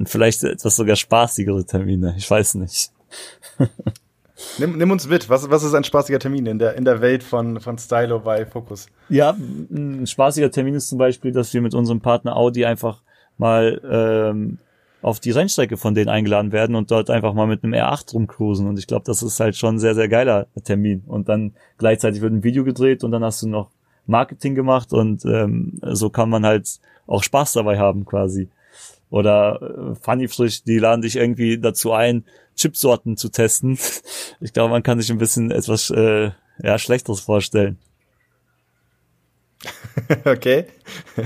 [0.06, 2.92] Vielleicht etwas sogar spaßigere Termine, ich weiß nicht.
[4.58, 7.24] nimm, nimm uns mit, was, was ist ein spaßiger Termin in der, in der Welt
[7.24, 8.88] von, von Stylo bei Focus?
[9.10, 13.02] Ja, ein spaßiger Termin ist zum Beispiel, dass wir mit unserem Partner Audi einfach
[13.38, 14.60] mal ähm,
[15.02, 18.68] auf die Rennstrecke von denen eingeladen werden und dort einfach mal mit einem R8 rumcruisen.
[18.68, 21.04] Und ich glaube, das ist halt schon ein sehr, sehr geiler Termin.
[21.06, 23.70] Und dann gleichzeitig wird ein Video gedreht und dann hast du noch
[24.08, 28.50] Marketing gemacht und ähm, so kann man halt auch Spaß dabei haben quasi.
[29.10, 33.78] Oder äh, Funny Frisch, die laden dich irgendwie dazu ein, Chipsorten zu testen.
[34.40, 37.78] Ich glaube, man kann sich ein bisschen etwas äh, ja, Schlechteres vorstellen.
[40.26, 40.66] okay.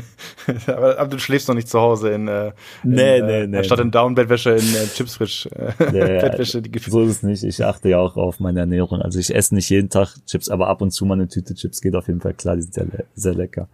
[0.68, 2.52] aber, aber, du schläfst noch nicht zu Hause in, äh,
[2.84, 5.48] nee, in, nee, äh, nee, statt in Down-Bettwäsche in äh, Chipsfrisch.
[5.48, 7.44] Äh, nee, Bettwäsche, die so ist es nicht.
[7.44, 9.02] Ich achte ja auch auf meine Ernährung.
[9.02, 11.82] Also ich esse nicht jeden Tag Chips, aber ab und zu mal eine Tüte Chips
[11.82, 12.56] geht auf jeden Fall klar.
[12.56, 13.68] Die sind sehr, sehr lecker.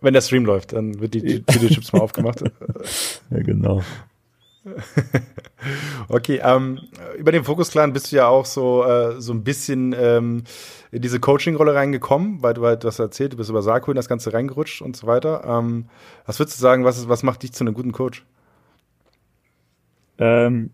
[0.00, 2.42] Wenn der Stream läuft, dann wird die Tüte Chips mal aufgemacht.
[3.30, 3.82] ja, genau.
[6.08, 6.80] okay, ähm,
[7.18, 10.44] über den Fokus Clan bist du ja auch so, äh, so ein bisschen ähm,
[10.90, 14.08] in diese Coaching-Rolle reingekommen, weil du halt das erzählt, du bist über Sarko in das
[14.08, 15.44] Ganze reingerutscht und so weiter.
[15.44, 15.86] Ähm,
[16.26, 18.24] was würdest du sagen, was, ist, was macht dich zu einem guten Coach?
[20.18, 20.70] Ähm,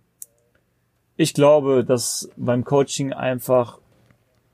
[1.17, 3.79] ich glaube, dass beim Coaching einfach,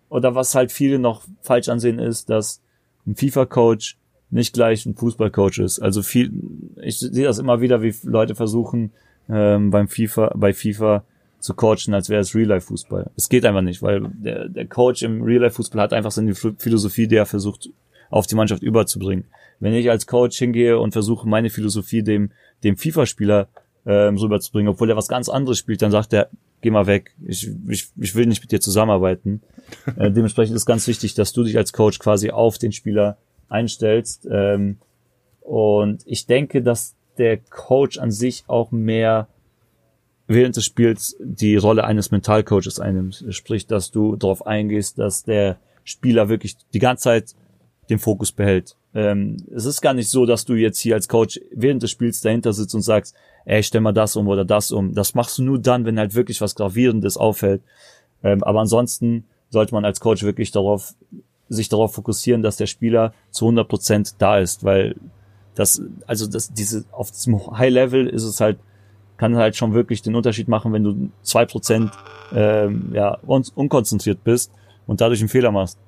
[0.08, 2.60] oder was halt viele noch falsch ansehen, ist, dass
[3.06, 3.98] ein FIFA-Coach
[4.30, 5.78] nicht gleich ein Fußball-Coach ist.
[5.78, 6.32] Also viel,
[6.82, 8.92] ich sehe das immer wieder, wie Leute versuchen,
[9.28, 11.04] ähm, beim FIFA, bei FIFA
[11.38, 13.10] zu coachen, als wäre es Real-Life-Fußball.
[13.16, 17.16] Es geht einfach nicht, weil der, der Coach im Real-Life-Fußball hat einfach seine Philosophie, die
[17.16, 17.70] er versucht
[18.10, 19.24] auf die Mannschaft überzubringen.
[19.60, 22.30] Wenn ich als Coach hingehe und versuche, meine Philosophie dem,
[22.62, 23.48] dem FIFA-Spieler
[23.86, 26.28] ähm, rüberzubringen, obwohl er was ganz anderes spielt, dann sagt er,
[26.60, 29.42] geh mal weg, ich, ich, ich will nicht mit dir zusammenarbeiten.
[29.96, 34.26] äh, dementsprechend ist ganz wichtig, dass du dich als Coach quasi auf den Spieler einstellst.
[34.30, 34.78] Ähm,
[35.40, 39.28] und ich denke, dass der Coach an sich auch mehr
[40.26, 43.24] während des Spiels die Rolle eines Mentalcoaches einnimmt.
[43.30, 47.34] Sprich, dass du darauf eingehst, dass der Spieler wirklich die ganze Zeit
[47.88, 48.76] den Fokus behält.
[48.94, 52.20] Ähm, es ist gar nicht so, dass du jetzt hier als Coach während des Spiels
[52.20, 54.94] dahinter sitzt und sagst, ey, stell mal das um oder das um.
[54.94, 57.62] Das machst du nur dann, wenn halt wirklich was Gravierendes auffällt.
[58.24, 60.94] Ähm, aber ansonsten sollte man als Coach wirklich darauf,
[61.48, 64.96] sich darauf fokussieren, dass der Spieler zu 100 Prozent da ist, weil
[65.56, 68.58] das, also das, diese, auf diesem High Level ist es halt,
[69.16, 71.90] kann halt schon wirklich den Unterschied machen, wenn du zwei Prozent,
[72.32, 74.52] ähm, ja, un unkonzentriert bist
[74.86, 75.78] und dadurch einen Fehler machst.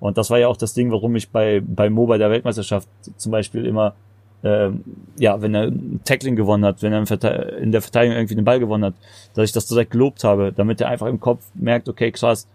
[0.00, 2.88] Und das war ja auch das Ding, warum ich bei, bei Mo bei der Weltmeisterschaft
[3.16, 3.94] zum Beispiel immer,
[4.42, 4.82] ähm,
[5.16, 6.98] ja, wenn er ein Tackling gewonnen hat, wenn er
[7.58, 8.94] in der Verteidigung irgendwie den Ball gewonnen hat,
[9.34, 12.48] dass ich das direkt gelobt habe, damit er einfach im Kopf merkt, okay, krass,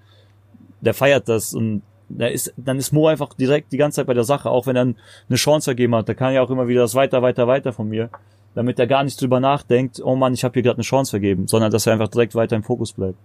[0.81, 4.13] der feiert das und da ist, dann ist Mo einfach direkt die ganze Zeit bei
[4.13, 4.95] der Sache, auch wenn er eine
[5.35, 6.07] Chance vergeben hat.
[6.07, 8.09] Da kann ja auch immer wieder das weiter, weiter, weiter von mir,
[8.55, 11.47] damit er gar nicht drüber nachdenkt, oh Mann, ich habe hier gerade eine Chance vergeben,
[11.47, 13.17] sondern dass er einfach direkt weiter im Fokus bleibt.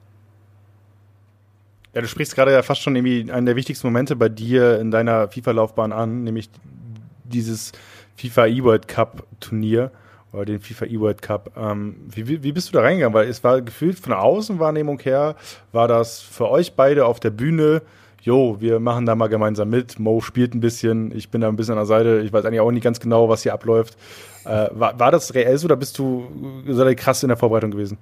[1.94, 4.90] Ja, du sprichst gerade ja fast schon irgendwie einen der wichtigsten Momente bei dir in
[4.90, 6.48] deiner FIFA-Laufbahn an, nämlich
[7.24, 7.72] dieses
[8.16, 9.90] FIFA E-World Cup Turnier
[10.32, 11.52] oder den FIFA E-World Cup.
[11.56, 13.14] Ähm, wie, wie bist du da reingegangen?
[13.14, 15.36] Weil es war gefühlt von der Außenwahrnehmung her,
[15.72, 17.82] war das für euch beide auf der Bühne
[18.22, 19.98] jo, wir machen da mal gemeinsam mit.
[19.98, 22.22] Mo spielt ein bisschen, ich bin da ein bisschen an der Seite.
[22.24, 23.96] Ich weiß eigentlich auch nicht ganz genau, was hier abläuft.
[24.44, 26.28] Äh, war, war das reell so oder bist du
[26.68, 27.98] so krass in der Vorbereitung gewesen?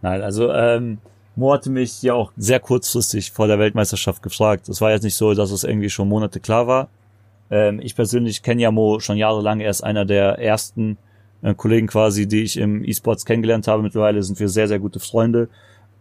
[0.00, 0.98] Nein, also ähm,
[1.36, 4.68] Mo hatte mich ja auch sehr kurzfristig vor der Weltmeisterschaft gefragt.
[4.68, 6.88] Es war jetzt nicht so, dass es irgendwie schon Monate klar war.
[7.50, 9.60] Ähm, ich persönlich kenne ja Mo schon jahrelang.
[9.60, 10.96] Er ist einer der ersten
[11.42, 13.82] äh, Kollegen quasi, die ich im E-Sports kennengelernt habe.
[13.82, 15.48] Mittlerweile sind wir sehr, sehr gute Freunde.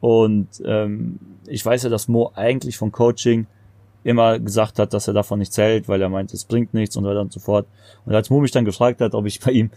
[0.02, 3.48] Und ähm, ich weiß ja, dass Mo eigentlich von Coaching
[4.04, 7.04] immer gesagt hat, dass er davon nichts hält, weil er meint, es bringt nichts und
[7.04, 7.68] so weiter und so fort.
[8.06, 9.70] Und als Mo mich dann gefragt hat, ob ich bei ihm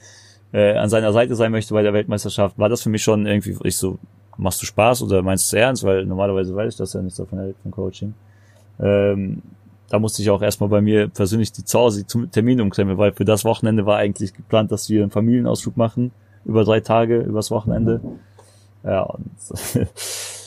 [0.53, 3.57] äh, an seiner Seite sein möchte bei der Weltmeisterschaft, war das für mich schon irgendwie,
[3.65, 3.99] ich so,
[4.39, 5.85] machst du Spaß oder meinst du es ernst?
[5.85, 8.15] Weil normalerweise weiß ich, dass er nichts davon hält von Coaching.
[8.81, 9.43] Ähm,
[9.91, 13.13] da musste ich auch erstmal bei mir persönlich die zu Hause die Termine umklemmen, weil
[13.13, 16.13] für das Wochenende war eigentlich geplant, dass wir einen Familienausflug machen,
[16.45, 18.01] über drei Tage, übers Wochenende.
[18.85, 19.31] Ja, und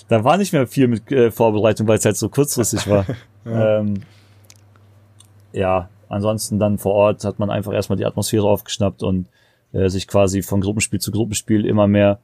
[0.07, 3.05] da war nicht mehr viel mit äh, Vorbereitung, weil es halt so kurzfristig war.
[3.45, 3.79] ja.
[3.79, 4.03] Ähm,
[5.53, 9.27] ja, ansonsten dann vor Ort hat man einfach erstmal die Atmosphäre aufgeschnappt und
[9.73, 12.19] äh, sich quasi von Gruppenspiel zu Gruppenspiel immer mehr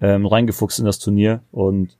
[0.00, 1.96] ähm, reingefuchst in das Turnier und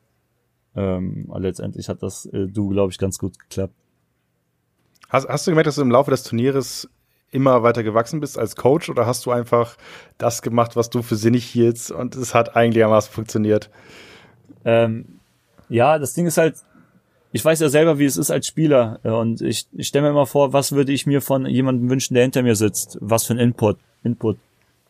[0.76, 3.74] ähm, letztendlich hat das äh, du, glaube ich, ganz gut geklappt.
[5.08, 6.88] Hast, hast du gemerkt, dass du im Laufe des Turnieres
[7.36, 9.76] immer weiter gewachsen bist als Coach oder hast du einfach
[10.18, 13.70] das gemacht, was du für sinnig hieltst und es hat einigermaßen funktioniert?
[14.64, 15.20] Ähm,
[15.68, 16.56] ja, das Ding ist halt,
[17.32, 20.26] ich weiß ja selber, wie es ist als Spieler und ich, ich stelle mir immer
[20.26, 22.98] vor, was würde ich mir von jemandem wünschen, der hinter mir sitzt?
[23.00, 23.78] Was für ein Input?
[24.02, 24.38] Input.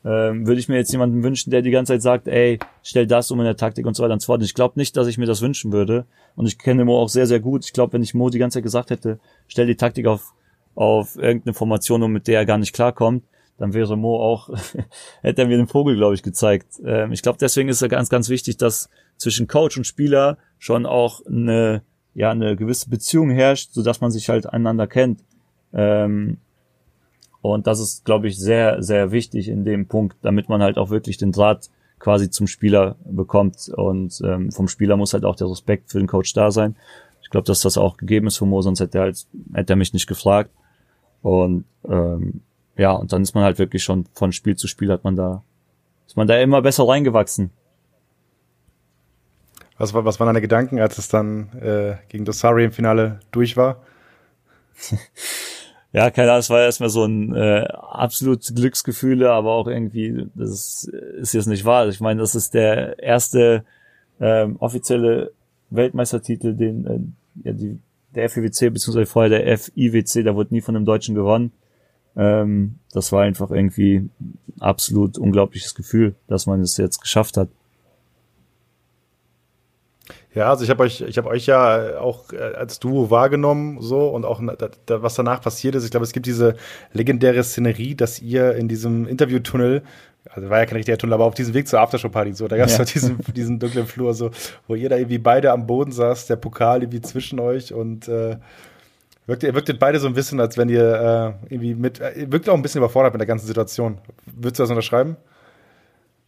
[0.07, 3.33] Ähm, würde ich mir jetzt jemanden wünschen, der die ganze Zeit sagt, ey, stell das
[3.33, 4.39] um in der Taktik und so weiter und so fort.
[4.39, 6.05] Und ich glaube nicht, dass ich mir das wünschen würde.
[6.37, 7.65] Und ich kenne Mo auch sehr, sehr gut.
[7.65, 10.33] Ich glaube, wenn ich Mo die ganze Zeit gesagt hätte, stell die Taktik auf,
[10.77, 13.25] auf irgendeine Formation um, mit der er gar nicht klarkommt,
[13.59, 14.51] dann wäre Mo auch,
[15.23, 16.67] hätte er mir den Vogel, glaube ich, gezeigt.
[16.85, 20.87] Ähm, ich glaube, deswegen ist es ganz, ganz wichtig, dass zwischen Coach und Spieler schon
[20.87, 21.83] auch eine,
[22.15, 25.25] ja, eine gewisse Beziehung herrscht, so dass man sich halt einander kennt.
[25.73, 26.39] Ähm,
[27.41, 30.91] und das ist, glaube ich, sehr, sehr wichtig in dem Punkt, damit man halt auch
[30.91, 33.71] wirklich den Draht quasi zum Spieler bekommt.
[33.75, 36.77] Und ähm, vom Spieler muss halt auch der Respekt für den Coach da sein.
[37.23, 39.77] Ich glaube, dass das auch gegeben ist für Mo, sonst hätte er, halt, hätte er
[39.77, 40.51] mich nicht gefragt.
[41.23, 42.41] Und ähm,
[42.77, 45.43] ja, und dann ist man halt wirklich schon von Spiel zu Spiel hat man da,
[46.07, 47.51] ist man da immer besser reingewachsen.
[49.79, 53.57] Was, war, was waren deine Gedanken, als es dann äh, gegen Dosari im Finale durch
[53.57, 53.83] war?
[55.93, 60.89] ja, keine Ahnung, es war erstmal so ein äh, absolut Glücksgefühle, aber auch irgendwie, das
[61.19, 61.89] ist, jetzt nicht wahr.
[61.89, 63.65] Ich meine, das ist der erste
[64.19, 65.33] ähm, offizielle
[65.71, 67.79] Weltmeistertitel, den äh, ja, die,
[68.17, 71.53] der FIWC, beziehungsweise vorher der FIWC, da wurde nie von einem Deutschen gewonnen.
[72.17, 74.09] Ähm, das war einfach irgendwie
[74.59, 77.49] absolut unglaubliches Gefühl, dass man es jetzt geschafft hat.
[80.35, 84.09] Ja, also ich habe euch, ich habe euch ja auch äh, als Duo wahrgenommen, so
[84.09, 85.85] und auch was danach passiert ist.
[85.85, 86.57] Ich glaube, es gibt diese
[86.93, 89.83] legendäre Szenerie, dass ihr in diesem Interviewtunnel,
[90.33, 92.67] also war ja kein richtiger Tunnel, aber auf diesem Weg zur Aftershow-Party, so, da gab
[92.67, 92.85] es ja.
[92.85, 94.31] diesen, diesen dunklen Flur, so,
[94.67, 98.37] wo ihr da irgendwie beide am Boden saß, der Pokal irgendwie zwischen euch und äh,
[99.27, 102.49] wirkt, ihr wirktet beide so ein bisschen, als wenn ihr äh, irgendwie mit, äh, wirkt
[102.49, 103.99] auch ein bisschen überfordert mit der ganzen Situation.
[104.27, 105.17] Würdest du das unterschreiben?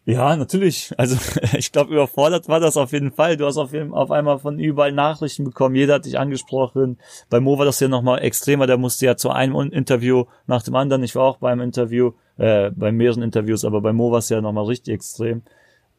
[0.08, 0.90] Ja, natürlich.
[0.96, 1.18] Also
[1.58, 3.36] ich glaube, überfordert war das auf jeden Fall.
[3.36, 5.74] Du hast auf, jeden, auf einmal von überall Nachrichten bekommen.
[5.74, 6.96] Jeder hat dich angesprochen.
[7.28, 8.66] Bei Mo war das ja nochmal extremer.
[8.66, 11.02] Der musste ja zu einem Interview nach dem anderen.
[11.02, 14.40] Ich war auch beim Interview, äh, bei mehreren Interviews, aber bei Mo war es ja
[14.40, 15.42] nochmal richtig extrem.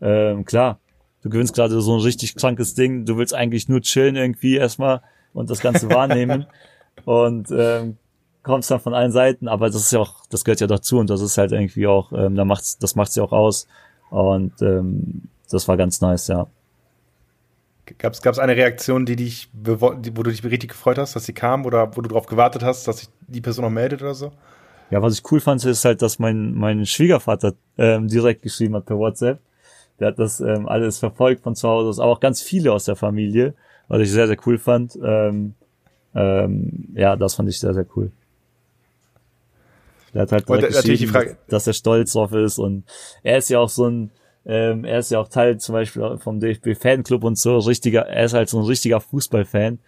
[0.02, 0.80] Ähm, klar,
[1.22, 3.06] du gewinnst gerade so ein richtig krankes Ding.
[3.06, 6.48] Du willst eigentlich nur chillen irgendwie erstmal und das Ganze wahrnehmen.
[7.06, 7.98] und ähm,
[8.42, 11.12] kommst dann von allen Seiten, aber das ist ja auch, das gehört ja dazu und
[11.12, 13.68] das ist halt irgendwie auch, ähm, da macht's, das macht's ja auch aus.
[14.10, 16.48] Und ähm, das war ganz nice, ja.
[17.98, 21.66] Gab es eine Reaktion, die dich, wo du dich richtig gefreut hast, dass sie kam
[21.66, 24.32] oder wo du darauf gewartet hast, dass sich die Person noch meldet oder so?
[24.92, 28.86] Ja, was ich cool fand, ist halt, dass mein, mein Schwiegervater ähm, direkt geschrieben hat
[28.86, 29.40] per WhatsApp.
[30.00, 32.86] Der hat das ähm, alles verfolgt von zu Hause aus, aber auch ganz viele aus
[32.86, 33.54] der Familie,
[33.88, 34.98] was ich sehr, sehr cool fand.
[35.04, 35.56] Ähm,
[36.16, 38.12] ähm, ja, das fand ich sehr, sehr cool.
[40.14, 42.84] Der hat halt direkt natürlich die Frage, dass er stolz drauf ist und
[43.24, 44.12] er ist ja auch so ein,
[44.46, 48.26] ähm, er ist ja auch Teil zum Beispiel vom DFB Fanclub und so, richtiger, er
[48.26, 49.80] ist halt so ein richtiger Fußballfan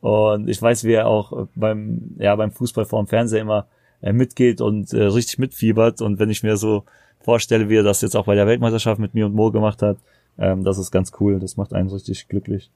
[0.00, 3.66] und ich weiß, wie er auch beim, ja, beim Fußball vor dem Fernseher immer
[4.00, 6.84] äh, mitgeht und äh, richtig mitfiebert und wenn ich mir so
[7.20, 9.96] vorstelle, wie er das jetzt auch bei der Weltmeisterschaft mit mir und Mo gemacht hat,
[10.38, 12.70] ähm, das ist ganz cool, das macht einen richtig glücklich.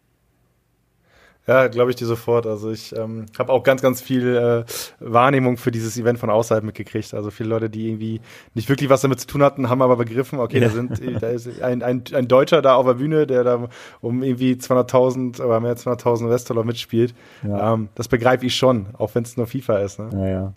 [1.49, 2.47] Ja, glaube ich dir sofort.
[2.47, 4.65] Also ich ähm, habe auch ganz, ganz viel äh,
[5.01, 7.15] Wahrnehmung für dieses Event von außerhalb mitgekriegt.
[7.15, 8.21] Also viele Leute, die irgendwie
[8.53, 10.69] nicht wirklich was damit zu tun hatten, haben aber begriffen, okay, ja.
[10.69, 13.69] da sind, da ist ein, ein, ein Deutscher da auf der Bühne, der da
[14.03, 17.15] um irgendwie 200.000 oder mehr als 200.000 US-Dollar mitspielt.
[17.43, 17.73] Ja.
[17.73, 19.99] Ähm, das begreife ich schon, auch wenn es nur FIFA ist.
[19.99, 20.11] Ne?
[20.13, 20.53] Ja, ja.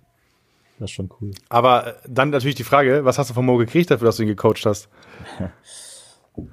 [0.77, 1.31] Das ist schon cool.
[1.47, 4.23] Aber äh, dann natürlich die Frage, was hast du von Mo gekriegt dafür, dass du
[4.23, 4.89] ihn gecoacht hast?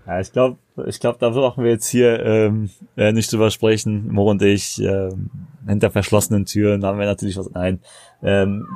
[0.06, 4.12] Ja, ich glaube, ich glaube, da brauchen wir jetzt hier ähm, äh, nicht drüber sprechen.
[4.12, 5.30] Mo und ich ähm,
[5.66, 7.50] hinter verschlossenen Türen haben wir natürlich was.
[7.50, 7.80] Nein,
[8.22, 8.66] ähm,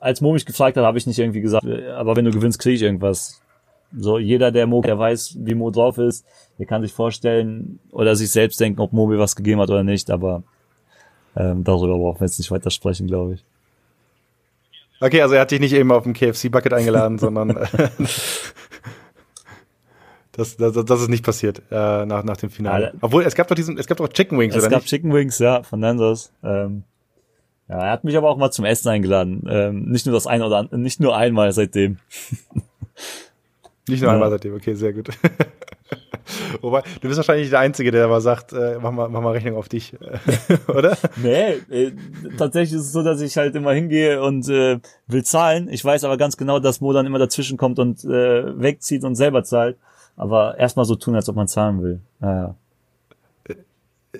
[0.00, 2.58] als Mo mich gefragt hat, habe ich nicht irgendwie gesagt, äh, aber wenn du gewinnst,
[2.58, 3.40] kriege ich irgendwas.
[3.96, 6.24] So jeder, der Mo, der weiß, wie Mo drauf ist,
[6.58, 9.84] der kann sich vorstellen oder sich selbst denken, ob Mo mir was gegeben hat oder
[9.84, 10.10] nicht.
[10.10, 10.42] Aber
[11.36, 13.44] ähm, darüber brauchen wir jetzt nicht weiter sprechen, glaube ich.
[15.00, 17.50] Okay, also er hat dich nicht eben auf dem KFC-Bucket eingeladen, sondern
[20.32, 22.86] Das, das, das ist nicht passiert äh, nach, nach dem Finale.
[22.86, 24.88] Ja, Obwohl, es gab doch diesen, es gab doch Chicken Wings, es oder gab nicht?
[24.88, 26.32] Chicken Wings, ja, von Nandos.
[26.42, 26.84] Ähm,
[27.68, 29.44] ja, er hat mich aber auch mal zum Essen eingeladen.
[29.48, 31.98] Ähm, nicht nur das eine oder andere, nicht nur einmal seitdem.
[33.88, 34.14] nicht nur ja.
[34.14, 35.10] einmal seitdem, okay, sehr gut.
[36.62, 39.56] Wobei, du bist wahrscheinlich der Einzige, der aber sagt, äh, mach, mal, mach mal Rechnung
[39.56, 39.94] auf dich,
[40.68, 40.96] oder?
[41.16, 41.92] Nee, äh,
[42.38, 45.68] tatsächlich ist es so, dass ich halt immer hingehe und äh, will zahlen.
[45.68, 49.14] Ich weiß aber ganz genau, dass Mo dann immer dazwischen kommt und äh, wegzieht und
[49.14, 49.76] selber zahlt.
[50.16, 52.00] Aber erstmal so tun, als ob man zahlen will.
[52.20, 52.54] Naja.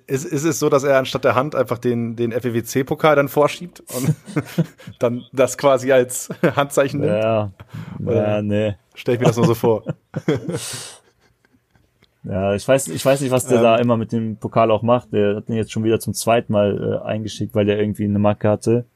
[0.07, 3.83] Ist, ist es so, dass er anstatt der Hand einfach den, den FEWC-Pokal dann vorschiebt
[3.95, 4.15] und
[4.99, 7.13] dann das quasi als Handzeichen nimmt?
[7.13, 7.53] Ja,
[8.01, 8.77] ja nee.
[8.95, 9.85] Stell ich mir das nur so vor.
[12.25, 14.83] ja, ich weiß, ich weiß nicht, was der ähm, da immer mit dem Pokal auch
[14.83, 15.13] macht.
[15.13, 18.19] Der hat den jetzt schon wieder zum zweiten Mal äh, eingeschickt, weil der irgendwie eine
[18.19, 18.87] Macke hatte.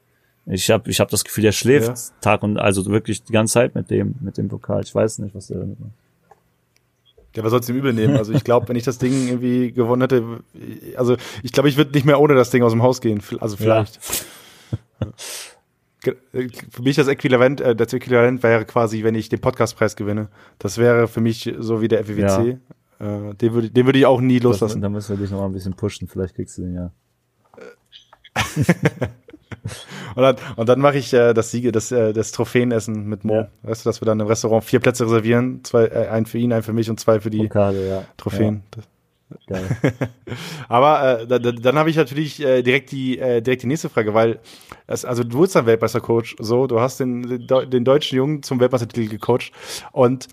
[0.47, 1.95] Ich habe ich hab das Gefühl, der schläft ja.
[2.21, 4.81] Tag und also wirklich die ganze Zeit mit dem mit dem Pokal.
[4.81, 5.91] Ich weiß nicht, was der damit macht.
[7.37, 8.17] Ja, was soll's ihm übel nehmen?
[8.17, 10.39] Also ich glaube, wenn ich das Ding irgendwie gewonnen hätte,
[10.95, 13.21] also ich glaube, ich würde nicht mehr ohne das Ding aus dem Haus gehen.
[13.39, 13.99] Also vielleicht.
[16.03, 16.13] Ja.
[16.71, 20.29] Für mich das Äquivalent, äh, das Äquivalent wäre quasi, wenn ich den Podcastpreis gewinne.
[20.57, 22.57] Das wäre für mich so wie der FWC.
[22.99, 23.29] Ja.
[23.29, 24.81] Äh, den würde den würde ich auch nie loslassen.
[24.81, 26.07] Da müssen wir dich noch mal ein bisschen pushen.
[26.07, 26.91] Vielleicht kriegst du den ja.
[30.15, 33.35] und dann, und dann mache ich äh, das Siege, das, äh, das Trophäenessen mit Mo.
[33.35, 33.47] Ja.
[33.63, 36.53] Weißt du, dass wir dann im Restaurant vier Plätze reservieren, zwei, äh, einen für ihn,
[36.53, 38.03] einen für mich und zwei für die Pokale, ja.
[38.17, 38.63] Trophäen.
[38.73, 38.77] Ja.
[40.69, 43.89] Aber äh, da, da, dann habe ich natürlich äh, direkt die äh, direkt die nächste
[43.89, 44.39] Frage, weil
[44.87, 49.09] es, also du wurdest dann Weltmeistercoach, so du hast den den deutschen Jungen zum Weltmeistertitel
[49.09, 49.51] gecoacht
[49.91, 50.29] und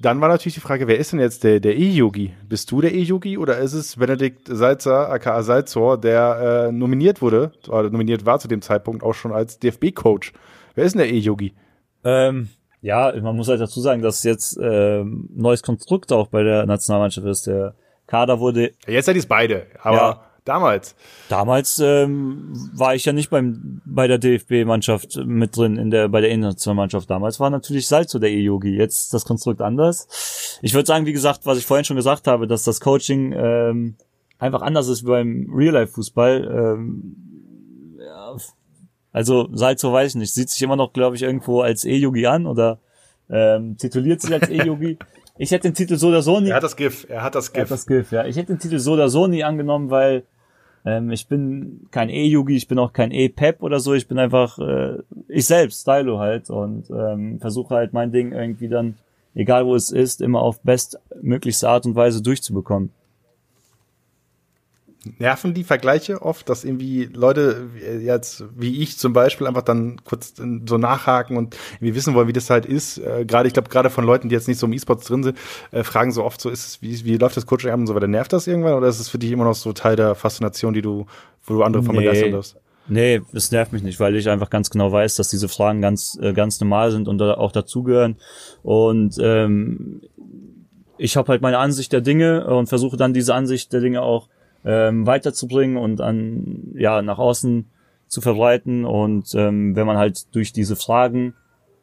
[0.00, 2.32] dann war natürlich die Frage, wer ist denn jetzt der, der E-Yogi?
[2.48, 7.52] Bist du der E-Yogi oder ist es Benedikt Salzer, aka Salzor, der äh, nominiert wurde,
[7.68, 10.32] oder nominiert war zu dem Zeitpunkt auch schon als DFB-Coach?
[10.74, 11.54] Wer ist denn der E-Yogi?
[12.04, 12.48] Ähm,
[12.80, 17.26] ja, man muss halt dazu sagen, dass jetzt ähm, neues Konstrukt auch bei der Nationalmannschaft
[17.26, 17.46] ist.
[17.46, 17.74] Der
[18.06, 18.72] Kader wurde.
[18.86, 20.96] Jetzt seid ihr beide, aber ja, Damals.
[21.28, 26.22] Damals ähm, war ich ja nicht beim bei der DFB-Mannschaft mit drin in der bei
[26.22, 27.10] der Internationalmannschaft.
[27.10, 28.74] Damals war natürlich Salzo der E-Yogi.
[28.74, 30.58] Jetzt das Konstrukt anders.
[30.62, 33.96] Ich würde sagen, wie gesagt, was ich vorhin schon gesagt habe, dass das Coaching ähm,
[34.38, 36.76] einfach anders ist wie beim Real-Life-Fußball.
[36.78, 38.34] Ähm, ja,
[39.12, 40.32] also Salzo weiß ich nicht.
[40.32, 42.78] Sieht sich immer noch, glaube ich, irgendwo als E-Yogi an oder
[43.28, 44.96] ähm, tituliert sich als E-Yogi.
[45.36, 46.48] Ich hätte den Titel so oder so nie.
[46.48, 47.06] Er hat das GIF.
[47.10, 47.58] Er hat das GIF.
[47.58, 48.24] Er hat das GIF, ja.
[48.24, 50.24] Ich hätte den Titel so oder so nie angenommen, weil
[50.88, 53.94] ähm, ich bin kein E-Yugi, ich bin auch kein E-Pep oder so.
[53.94, 54.98] Ich bin einfach äh,
[55.28, 58.94] ich selbst, Stylo halt und ähm, versuche halt mein Ding irgendwie dann,
[59.34, 62.90] egal wo es ist, immer auf bestmöglichste Art und Weise durchzubekommen
[65.18, 67.68] nerven die Vergleiche oft, dass irgendwie Leute
[68.00, 72.32] jetzt wie ich zum Beispiel einfach dann kurz so nachhaken und irgendwie wissen wollen, wie
[72.32, 72.98] das halt ist.
[72.98, 75.38] Äh, gerade ich glaube gerade von Leuten, die jetzt nicht so im E-Sports drin sind,
[75.70, 77.94] äh, fragen so oft so, ist es wie, wie läuft das Coaching ab und so
[77.94, 78.08] weiter?
[78.08, 80.82] Nervt das irgendwann oder ist es für dich immer noch so Teil der Faszination, die
[80.82, 81.06] du,
[81.44, 82.02] wo du andere von nee.
[82.02, 82.56] begeistern darfst?
[82.90, 86.18] Nee, es nervt mich nicht, weil ich einfach ganz genau weiß, dass diese Fragen ganz
[86.20, 88.16] äh, ganz normal sind und auch dazugehören
[88.62, 90.00] und ähm,
[91.00, 94.28] ich habe halt meine Ansicht der Dinge und versuche dann diese Ansicht der Dinge auch
[94.64, 97.70] ähm, weiterzubringen und an ja nach außen
[98.06, 101.34] zu verbreiten und ähm, wenn man halt durch diese Fragen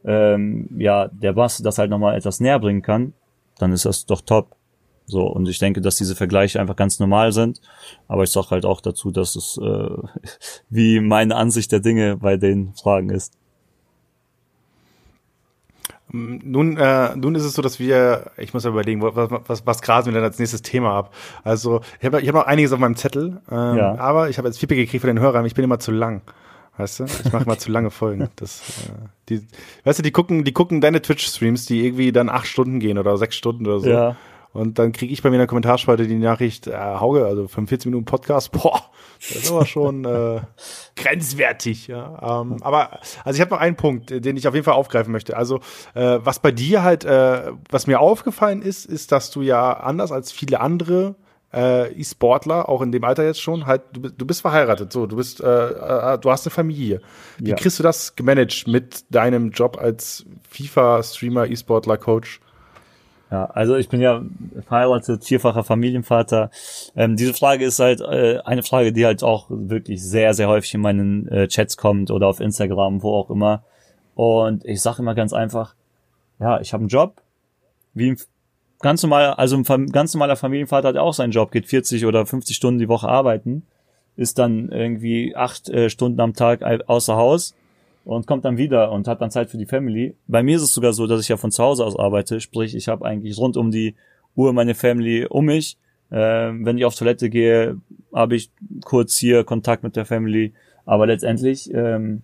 [0.04, 3.14] ähm, ja der Bass das halt nochmal etwas näher bringen kann,
[3.58, 4.56] dann ist das doch top.
[5.08, 7.62] So, und ich denke, dass diese Vergleiche einfach ganz normal sind.
[8.08, 9.98] Aber ich sage halt auch dazu, dass es äh,
[10.70, 13.34] wie meine Ansicht der Dinge bei den Fragen ist.
[16.16, 19.82] Nun, äh, nun ist es so, dass wir, ich muss ja überlegen, was, was, was
[19.82, 21.14] grasen wir denn als nächstes Thema ab?
[21.44, 23.96] Also, ich habe ich hab noch einiges auf meinem Zettel, ähm, ja.
[23.98, 26.22] aber ich habe jetzt Feedback gekriegt von den Hörern, ich bin immer zu lang.
[26.78, 27.06] Weißt du?
[27.06, 28.30] Ich mache immer zu lange Folgen.
[28.36, 28.92] Das, äh,
[29.30, 29.48] die,
[29.84, 33.18] weißt du, die gucken, die gucken deine Twitch-Streams, die irgendwie dann acht Stunden gehen oder
[33.18, 33.90] sechs Stunden oder so.
[33.90, 34.16] Ja.
[34.56, 37.88] Und dann kriege ich bei mir in der Kommentarspalte die Nachricht, äh, Hauge, also 45
[37.88, 38.90] Minuten Podcast, boah,
[39.20, 40.40] das ist aber schon äh,
[40.96, 41.88] grenzwertig.
[41.88, 42.42] Ja.
[42.42, 45.36] Ähm, aber also ich habe noch einen Punkt, den ich auf jeden Fall aufgreifen möchte.
[45.36, 45.58] Also
[45.94, 50.14] äh, was bei dir halt, äh, was mir aufgefallen ist, ist, dass du ja anders
[50.14, 51.16] als viele andere
[51.54, 55.18] äh, E-Sportler, auch in dem Alter jetzt schon, halt, du, du bist verheiratet, so, du
[55.18, 57.02] bist, äh, äh, du hast eine Familie.
[57.40, 57.58] Wie ja.
[57.58, 62.40] kriegst du das gemanagt mit deinem Job als FIFA-Streamer, E-Sportler, Coach?
[63.32, 64.22] Ja, also ich bin ja
[64.68, 66.52] verheiratet, vierfacher Familienvater.
[66.96, 70.74] Ähm, diese Frage ist halt äh, eine Frage, die halt auch wirklich sehr, sehr häufig
[70.76, 73.64] in meinen äh, Chats kommt oder auf Instagram, wo auch immer.
[74.14, 75.74] Und ich sage immer ganz einfach,
[76.40, 77.22] ja, ich habe einen Job,
[77.94, 78.18] wie ein
[78.80, 82.56] ganz normal, also ein ganz normaler Familienvater hat auch seinen Job, geht 40 oder 50
[82.56, 83.64] Stunden die Woche arbeiten,
[84.16, 87.56] ist dann irgendwie acht äh, Stunden am Tag außer Haus
[88.06, 90.16] und kommt dann wieder und hat dann Zeit für die Family.
[90.28, 92.76] Bei mir ist es sogar so, dass ich ja von zu Hause aus arbeite, sprich
[92.76, 93.96] ich habe eigentlich rund um die
[94.36, 95.78] Uhr meine Family um mich.
[96.12, 97.78] Äh, wenn ich auf Toilette gehe,
[98.14, 98.52] habe ich
[98.86, 100.54] kurz hier Kontakt mit der Family,
[100.86, 102.22] aber letztendlich ähm,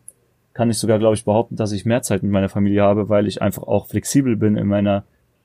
[0.53, 3.27] kann ich sogar, glaube ich, behaupten, dass ich mehr Zeit mit meiner Familie habe, weil
[3.27, 5.03] ich einfach auch flexibel bin in meiner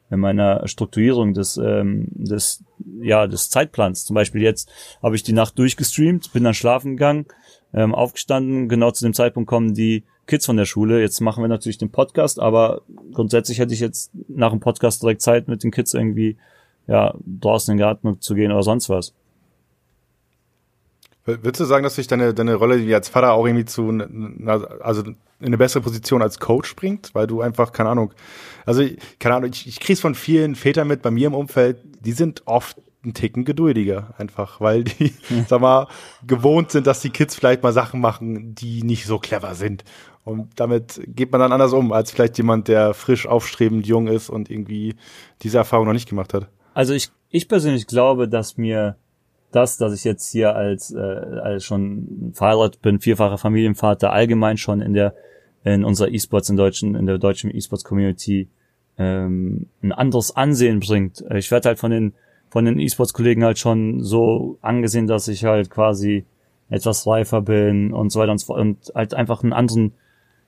[0.08, 2.62] in meiner Strukturierung des ähm, des
[3.00, 4.04] ja des Zeitplans.
[4.04, 4.70] Zum Beispiel jetzt
[5.02, 7.26] habe ich die Nacht durchgestreamt, bin dann schlafen gegangen,
[7.76, 8.68] ähm, aufgestanden.
[8.68, 11.00] Genau zu dem Zeitpunkt kommen die Kids von der Schule.
[11.00, 15.22] Jetzt machen wir natürlich den Podcast, aber grundsätzlich hätte ich jetzt nach dem Podcast direkt
[15.22, 16.36] Zeit, mit den Kids irgendwie
[16.88, 19.12] ja draußen in den Garten zu gehen oder sonst was.
[21.26, 23.88] Würdest du sagen, dass sich deine, deine Rolle als Vater auch irgendwie zu,
[24.80, 27.16] also in eine bessere Position als Coach bringt?
[27.16, 28.14] Weil du einfach, keine Ahnung,
[28.64, 28.84] also,
[29.18, 32.42] keine Ahnung, ich, ich krieg's von vielen Vätern mit bei mir im Umfeld, die sind
[32.46, 35.44] oft einen Ticken geduldiger, einfach, weil die, hm.
[35.48, 35.88] sag mal,
[36.26, 39.84] gewohnt sind, dass die Kids vielleicht mal Sachen machen, die nicht so clever sind.
[40.24, 44.28] Und damit geht man dann anders um, als vielleicht jemand, der frisch aufstrebend jung ist
[44.28, 44.96] und irgendwie
[45.42, 46.48] diese Erfahrung noch nicht gemacht hat.
[46.74, 48.96] Also ich, ich persönlich glaube, dass mir
[49.52, 54.80] das, dass ich jetzt hier als, äh, als schon verheiratet bin, vierfacher Familienvater, allgemein schon
[54.82, 55.14] in der
[55.74, 58.48] in unserer E-Sports in deutschen, in der deutschen E-Sports Community
[58.98, 61.24] ähm, ein anderes Ansehen bringt.
[61.34, 62.14] Ich werde halt von den
[62.50, 66.24] von den E-Sports-Kollegen halt schon so angesehen, dass ich halt quasi
[66.68, 69.92] etwas reifer bin und so weiter und so fort und halt einfach einen anderen,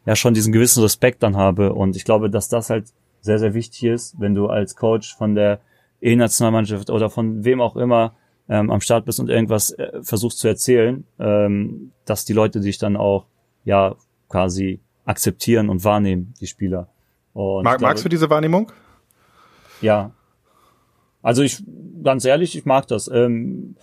[0.06, 1.72] ja schon diesen gewissen Respekt dann habe.
[1.74, 2.86] Und ich glaube, dass das halt
[3.20, 5.60] sehr, sehr wichtig ist, wenn du als Coach von der
[6.00, 8.14] E-Nationalmannschaft oder von wem auch immer
[8.48, 12.78] ähm, am Start bist und irgendwas äh, versuchst zu erzählen, ähm, dass die Leute dich
[12.78, 13.26] dann auch
[13.64, 13.96] ja
[14.28, 16.88] quasi akzeptieren und wahrnehmen, die Spieler.
[17.32, 18.72] Und Mag, magst du diese Wahrnehmung?
[19.80, 20.12] Ja.
[21.22, 21.62] Also ich,
[22.02, 23.08] ganz ehrlich, ich mag das.
[23.08, 23.76] Ähm,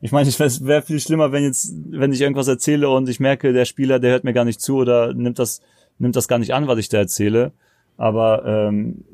[0.00, 3.52] ich meine, es wäre viel schlimmer, wenn jetzt, wenn ich irgendwas erzähle und ich merke,
[3.52, 5.60] der Spieler, der hört mir gar nicht zu oder nimmt das,
[5.98, 7.52] nimmt das gar nicht an, was ich da erzähle.
[7.96, 9.04] Aber ähm,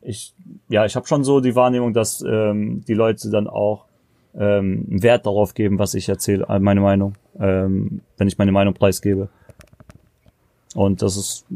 [0.00, 0.34] ich,
[0.68, 3.84] ja, ich habe schon so die Wahrnehmung, dass ähm, die Leute dann auch
[4.38, 8.74] ähm, Wert darauf geben, was ich erzähle, äh, meine Meinung, ähm, wenn ich meine Meinung
[8.74, 9.28] preisgebe.
[10.74, 11.46] Und das ist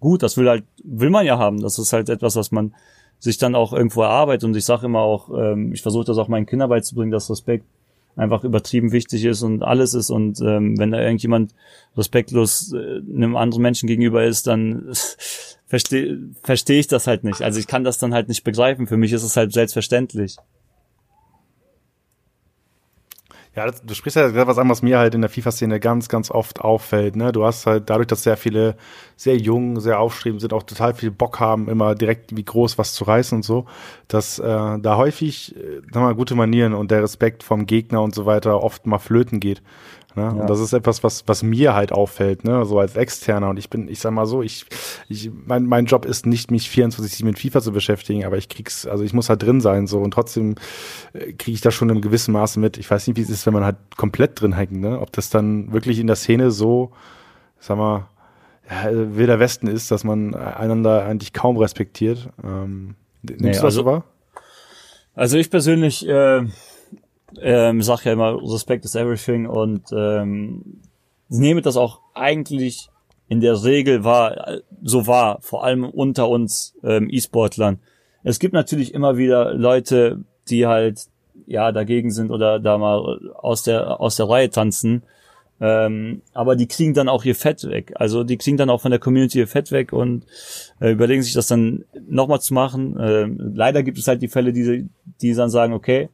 [0.00, 1.60] gut, das will halt, will man ja haben.
[1.60, 2.74] Das ist halt etwas, was man
[3.18, 4.44] sich dann auch irgendwo erarbeitet.
[4.44, 7.64] Und ich sage immer auch, ähm, ich versuche das auch meinen Kindern beizubringen, dass Respekt
[8.16, 10.10] einfach übertrieben wichtig ist und alles ist.
[10.10, 11.54] Und ähm, wenn da irgendjemand
[11.96, 14.92] respektlos äh, einem anderen Menschen gegenüber ist, dann
[15.66, 17.42] verstehe versteh ich das halt nicht.
[17.42, 18.86] Also ich kann das dann halt nicht begreifen.
[18.86, 20.36] Für mich ist es halt selbstverständlich.
[23.56, 26.10] Ja, das, du sprichst ja gerade was an, was mir halt in der FIFA-Szene ganz,
[26.10, 27.16] ganz oft auffällt.
[27.16, 27.32] Ne?
[27.32, 28.76] Du hast halt dadurch, dass sehr viele
[29.16, 32.92] sehr jung, sehr aufstrebend sind, auch total viel Bock haben, immer direkt wie groß was
[32.92, 33.64] zu reißen und so,
[34.08, 38.14] dass äh, da häufig, äh, sag mal, gute Manieren und der Respekt vom Gegner und
[38.14, 39.62] so weiter oft mal flöten geht.
[40.16, 40.22] Ne?
[40.22, 40.30] Ja.
[40.30, 42.64] Und das ist etwas, was, was mir halt auffällt, ne?
[42.64, 43.50] so als Externer.
[43.50, 44.66] Und ich bin, ich sag mal so, ich,
[45.08, 48.86] ich mein, mein Job ist nicht, mich 24 mit FIFA zu beschäftigen, aber ich krieg's,
[48.86, 50.54] also ich muss halt drin sein so und trotzdem
[51.12, 52.78] äh, kriege ich das schon im gewissen Maße mit.
[52.78, 55.00] Ich weiß nicht, wie es ist, wenn man halt komplett drin hängt, ne?
[55.00, 56.92] Ob das dann wirklich in der Szene so,
[57.60, 58.08] sag mal,
[58.68, 62.28] ja, wilder Westen ist, dass man einander eigentlich kaum respektiert.
[62.42, 64.04] Ähm, nimmst nee, du das also, so wahr?
[65.14, 66.42] Also ich persönlich äh,
[67.42, 70.80] ähm, sag ja immer, Respect is everything und ähm,
[71.28, 72.88] nehme das auch eigentlich
[73.28, 77.80] in der Regel wahr, so wahr, vor allem unter uns ähm, E-Sportlern.
[78.22, 81.06] Es gibt natürlich immer wieder Leute, die halt
[81.46, 85.02] ja dagegen sind oder da mal aus der aus der Reihe tanzen.
[85.58, 87.92] Ähm, aber die kriegen dann auch ihr Fett weg.
[87.96, 90.26] Also die kriegen dann auch von der Community ihr Fett weg und
[90.80, 92.96] äh, überlegen sich das dann nochmal zu machen.
[93.00, 94.88] Ähm, leider gibt es halt die Fälle, die,
[95.22, 96.10] die dann sagen, okay,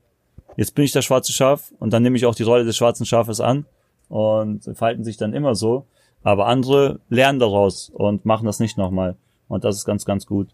[0.57, 3.07] jetzt bin ich das schwarze Schaf und dann nehme ich auch die Rolle des schwarzen
[3.07, 3.67] Schafes an
[4.09, 5.87] und verhalten sich dann immer so.
[6.23, 9.17] Aber andere lernen daraus und machen das nicht nochmal.
[9.49, 10.49] Und das ist ganz, ganz gut.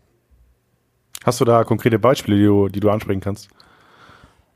[1.24, 3.49] Hast du da konkrete Beispiele, die du, die du ansprechen kannst?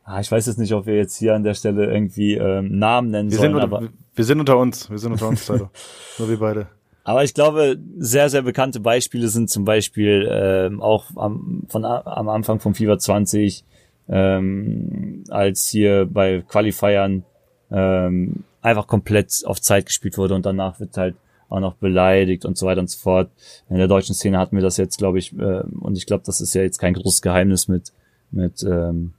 [0.04, 3.10] Ah, ich weiß jetzt nicht, ob wir jetzt hier an der Stelle irgendwie ähm, Namen
[3.10, 3.54] nennen wir sollen.
[3.54, 5.48] Sind unter, aber wir sind unter uns, wir sind unter uns,
[6.18, 6.68] Nur wir beide.
[7.04, 12.28] Aber ich glaube, sehr, sehr bekannte Beispiele sind zum Beispiel ähm, auch am, von, am
[12.28, 13.64] Anfang von FIFA 20,
[14.08, 17.24] ähm, als hier bei Qualifiern
[17.70, 21.16] ähm, einfach komplett auf Zeit gespielt wurde und danach wird halt
[21.48, 23.30] auch noch beleidigt und so weiter und so fort.
[23.68, 26.40] In der deutschen Szene hatten wir das jetzt, glaube ich, äh, und ich glaube, das
[26.40, 27.92] ist ja jetzt kein großes Geheimnis mit
[28.30, 29.14] mit ähm,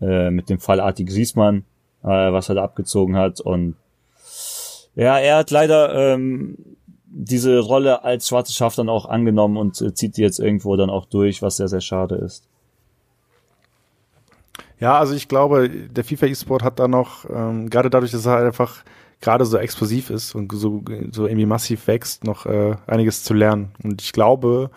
[0.00, 1.64] äh, mit dem Fall Arti Griesmann,
[2.02, 3.76] äh, was er da abgezogen hat und
[4.94, 6.56] ja, er hat leider ähm,
[7.06, 10.90] diese Rolle als schwarze Schaf dann auch angenommen und äh, zieht die jetzt irgendwo dann
[10.90, 12.48] auch durch, was sehr, sehr schade ist.
[14.84, 18.36] Ja, also ich glaube, der FIFA E-Sport hat da noch, ähm, gerade dadurch, dass er
[18.36, 18.84] einfach
[19.22, 23.70] gerade so explosiv ist und so, so irgendwie massiv wächst, noch äh, einiges zu lernen.
[23.82, 24.70] Und ich glaube,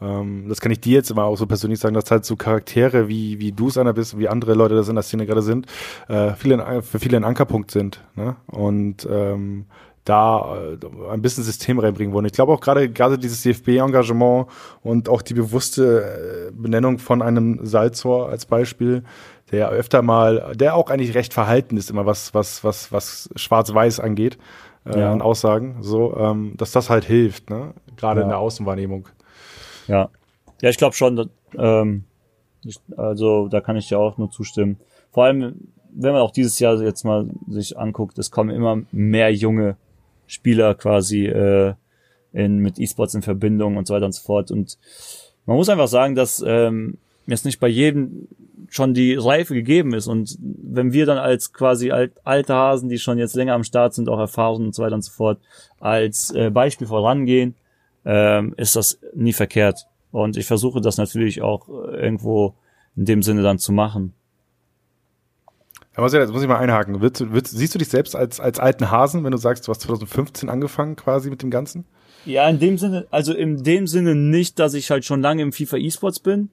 [0.00, 3.08] ähm, das kann ich dir jetzt immer auch so persönlich sagen, dass halt so Charaktere,
[3.08, 5.66] wie, wie du es einer bist, wie andere Leute das in der Szene gerade sind,
[6.06, 8.00] äh, viele, für viele ein Ankerpunkt sind.
[8.14, 8.36] Ne?
[8.46, 9.66] Und ähm,
[10.08, 12.26] da äh, ein bisschen System reinbringen wollen.
[12.26, 14.46] Ich glaube auch gerade gerade dieses DFB-Engagement
[14.82, 19.02] und auch die bewusste äh, Benennung von einem Salzor als Beispiel,
[19.50, 24.00] der öfter mal, der auch eigentlich recht verhalten ist, immer was was was was Schwarz-Weiß
[24.00, 24.38] angeht
[24.84, 25.12] äh, ja.
[25.12, 27.74] an Aussagen, so ähm, dass das halt hilft, ne?
[27.96, 28.24] Gerade ja.
[28.24, 29.08] in der Außenwahrnehmung.
[29.86, 30.10] Ja,
[30.60, 31.16] ja, ich glaube schon.
[31.16, 32.04] Dass, ähm,
[32.64, 34.78] ich, also da kann ich dir auch nur zustimmen.
[35.10, 39.32] Vor allem, wenn man auch dieses Jahr jetzt mal sich anguckt, es kommen immer mehr
[39.32, 39.76] junge
[40.26, 41.74] Spieler quasi äh,
[42.32, 44.50] in, mit E-Sports in Verbindung und so weiter und so fort.
[44.50, 44.78] Und
[45.46, 46.98] man muss einfach sagen, dass ähm,
[47.28, 48.28] jetzt nicht bei jedem
[48.70, 50.06] schon die Reife gegeben ist.
[50.06, 53.94] Und wenn wir dann als quasi alt, alte Hasen, die schon jetzt länger am Start
[53.94, 55.40] sind, auch erfahren und so weiter und so fort,
[55.80, 57.54] als äh, Beispiel vorangehen,
[58.04, 59.86] ähm, ist das nie verkehrt.
[60.10, 62.54] Und ich versuche das natürlich auch irgendwo
[62.96, 64.14] in dem Sinne dann zu machen.
[65.94, 67.00] Aber jetzt muss ich mal einhaken.
[67.00, 69.80] Willst, willst, siehst du dich selbst als, als alten Hasen, wenn du sagst, du hast
[69.80, 71.86] 2015 angefangen quasi mit dem Ganzen?
[72.24, 75.52] Ja, in dem Sinne, also in dem Sinne nicht, dass ich halt schon lange im
[75.52, 76.50] FIFA E-Sports bin.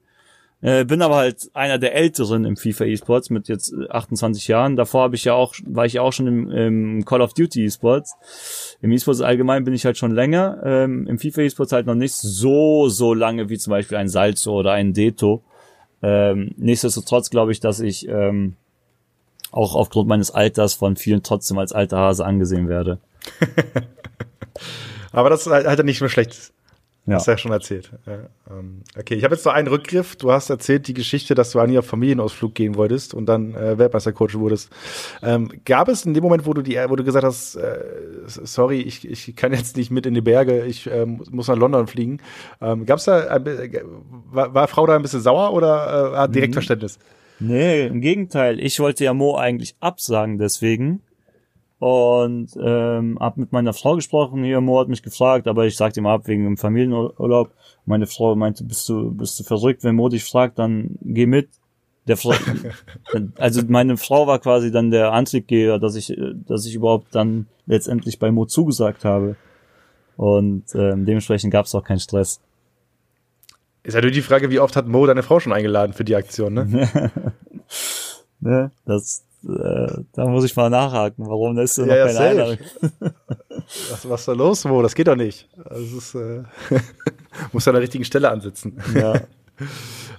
[0.62, 4.76] Äh, bin aber halt einer der Älteren im FIFA E-Sports mit jetzt 28 Jahren.
[4.76, 7.66] Davor habe ich ja auch, war ich ja auch schon im, im Call of Duty
[7.66, 8.76] E-Sports.
[8.80, 10.60] Im E-Sports allgemein bin ich halt schon länger.
[10.64, 14.54] Ähm, Im FIFA E-Sports halt noch nicht so, so lange wie zum Beispiel ein Salzo
[14.54, 15.42] oder ein Deto.
[16.02, 18.56] Ähm, nichtsdestotrotz glaube ich, dass ich ähm,
[19.50, 22.98] auch aufgrund meines Alters von vielen trotzdem als alter Hase angesehen werde.
[25.12, 26.52] Aber das ist halt, nicht nur schlecht.
[27.06, 27.14] Ja.
[27.14, 27.90] Hast du ja schon erzählt.
[28.50, 30.16] Ähm, okay, ich habe jetzt noch einen Rückgriff.
[30.16, 33.78] Du hast erzählt die Geschichte, dass du eigentlich auf Familienausflug gehen wolltest und dann äh,
[33.78, 34.70] Weltmeistercoach wurdest.
[35.22, 37.78] Ähm, gab es in dem Moment, wo du die, wo du gesagt hast, äh,
[38.26, 41.86] sorry, ich, ich kann jetzt nicht mit in die Berge, ich äh, muss nach London
[41.86, 42.18] fliegen.
[42.60, 43.44] Ähm, Gab es da, ein,
[44.32, 46.54] war, war Frau da ein bisschen sauer oder äh, hat direkt mhm.
[46.54, 46.98] Verständnis?
[47.38, 48.58] Nee, im Gegenteil.
[48.58, 51.02] Ich wollte ja Mo eigentlich absagen deswegen.
[51.78, 56.00] Und ähm, hab mit meiner Frau gesprochen, hier Mo hat mich gefragt, aber ich sagte
[56.00, 57.50] ihm ab wegen dem Familienurlaub.
[57.84, 61.48] Meine Frau meinte, bist du, bist du verrückt, wenn Mo dich fragt, dann geh mit.
[62.06, 62.34] Der Frau,
[63.36, 66.16] also meine Frau war quasi dann der Antriebgeber, dass ich,
[66.46, 69.36] dass ich überhaupt dann letztendlich bei Mo zugesagt habe.
[70.16, 72.40] Und ähm, dementsprechend gab es auch keinen Stress.
[73.82, 76.54] Ist natürlich die Frage, wie oft hat Mo deine Frau schon eingeladen für die Aktion,
[76.54, 76.88] ne?
[78.40, 78.70] ne?
[78.84, 79.48] Das, äh,
[80.12, 82.58] da muss ich mal nachhaken, warum ist denn ja, noch ja, keine Einladung?
[83.90, 84.82] was, was ist da los, Mo?
[84.82, 85.48] Das geht doch nicht.
[85.56, 86.42] Das ist, äh,
[87.52, 88.80] muss an der richtigen Stelle ansitzen.
[88.94, 89.22] Ja.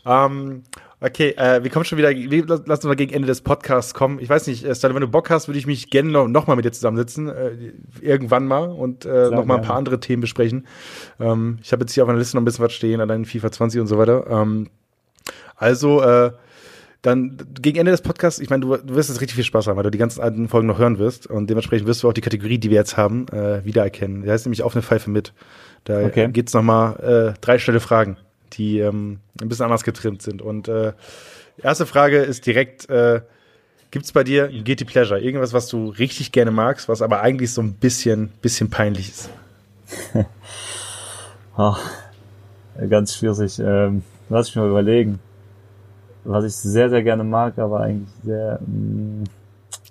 [0.28, 0.64] ähm,
[1.00, 4.18] Okay, äh, wir kommen schon wieder, wir, lass uns mal gegen Ende des Podcasts kommen.
[4.20, 6.48] Ich weiß nicht, äh, Stan, wenn du Bock hast, würde ich mich gerne noch, noch
[6.48, 7.52] mal mit dir zusammensitzen, äh,
[8.02, 10.66] irgendwann mal und äh, Klar, noch mal ein paar andere Themen besprechen.
[11.20, 13.52] Ähm, ich habe jetzt hier auf meiner Liste noch ein bisschen was stehen, allein FIFA
[13.52, 14.26] 20 und so weiter.
[14.28, 14.70] Ähm,
[15.56, 16.32] also, äh,
[17.02, 19.78] dann gegen Ende des Podcasts, ich meine, du, du wirst jetzt richtig viel Spaß haben,
[19.78, 22.22] weil du die ganzen alten Folgen noch hören wirst und dementsprechend wirst du auch die
[22.22, 24.24] Kategorie, die wir jetzt haben, äh, wiedererkennen.
[24.24, 25.34] Der heißt nämlich auf eine Pfeife mit.
[25.84, 26.30] Da okay.
[26.32, 28.18] geht's noch mal äh, drei schnelle Fragen
[28.54, 30.42] die ähm, ein bisschen anders getrimmt sind.
[30.42, 30.94] Und äh,
[31.62, 33.22] erste Frage ist direkt, äh,
[33.92, 35.20] gibt es bei dir ein Guilty Pleasure?
[35.20, 39.30] Irgendwas, was du richtig gerne magst, was aber eigentlich so ein bisschen, bisschen peinlich ist?
[41.58, 41.76] oh,
[42.90, 43.60] ganz schwierig.
[43.60, 45.20] Ähm, lass ich mal überlegen.
[46.28, 48.60] Was ich sehr, sehr gerne mag, aber eigentlich sehr...
[48.66, 49.24] Mh, mm,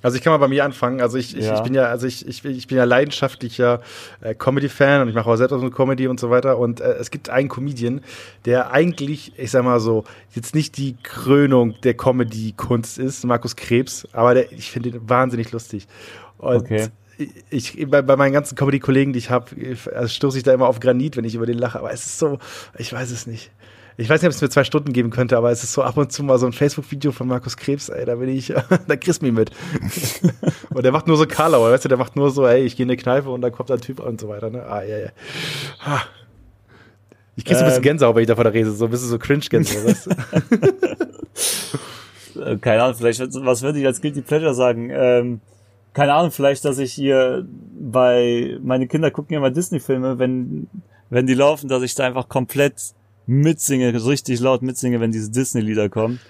[0.03, 1.01] also ich kann mal bei mir anfangen.
[1.01, 1.57] Also ich, ich, ja.
[1.57, 3.80] ich bin ja, also ich, ich, ich bin ja leidenschaftlicher
[4.20, 6.59] äh, Comedy-Fan und ich mache auch selbst so Comedy und so weiter.
[6.59, 8.03] Und äh, es gibt einen Comedian,
[8.45, 14.07] der eigentlich, ich sag mal so, jetzt nicht die Krönung der Comedy-Kunst ist, Markus Krebs,
[14.12, 15.89] aber der, ich finde ihn wahnsinnig lustig.
[16.39, 16.89] Und okay
[17.51, 19.47] ich, bei, bei meinen ganzen Comedy-Kollegen, die ich habe,
[19.95, 21.78] also stoße ich da immer auf Granit, wenn ich über den lache.
[21.78, 22.39] Aber es ist so,
[22.78, 23.51] ich weiß es nicht.
[23.99, 25.97] Ich weiß nicht, ob es mir zwei Stunden geben könnte, aber es ist so ab
[25.97, 28.49] und zu mal so ein Facebook-Video von Markus Krebs, ey, da bin ich,
[28.89, 29.51] da kriegst du mich mit.
[30.71, 32.85] und der macht nur so Karlauer, weißt du, der macht nur so, ey, ich gehe
[32.85, 34.67] in eine Kneipe und da kommt ein Typ und so weiter, ne?
[34.67, 35.09] Ah, ja, ja.
[35.83, 36.03] Ah.
[37.37, 37.85] Ich krieg so ein bisschen ähm.
[37.85, 40.97] Gänsehaut, wenn ich da vor der Rede, so ein bisschen so Cringe-Gänsehaut, weißt du?
[42.37, 44.91] Äh, keine Ahnung, vielleicht, was würde ich als Guilty Pleasure sagen?
[44.93, 45.41] Ähm,
[45.95, 47.47] keine Ahnung, vielleicht, dass ich hier
[47.81, 50.69] bei, meine Kinder gucken ja mal Disney-Filme, wenn,
[51.09, 52.75] wenn die laufen, dass ich da einfach komplett
[53.27, 56.20] mitsinge, richtig laut mitsinge, wenn diese Disney-Lieder kommen.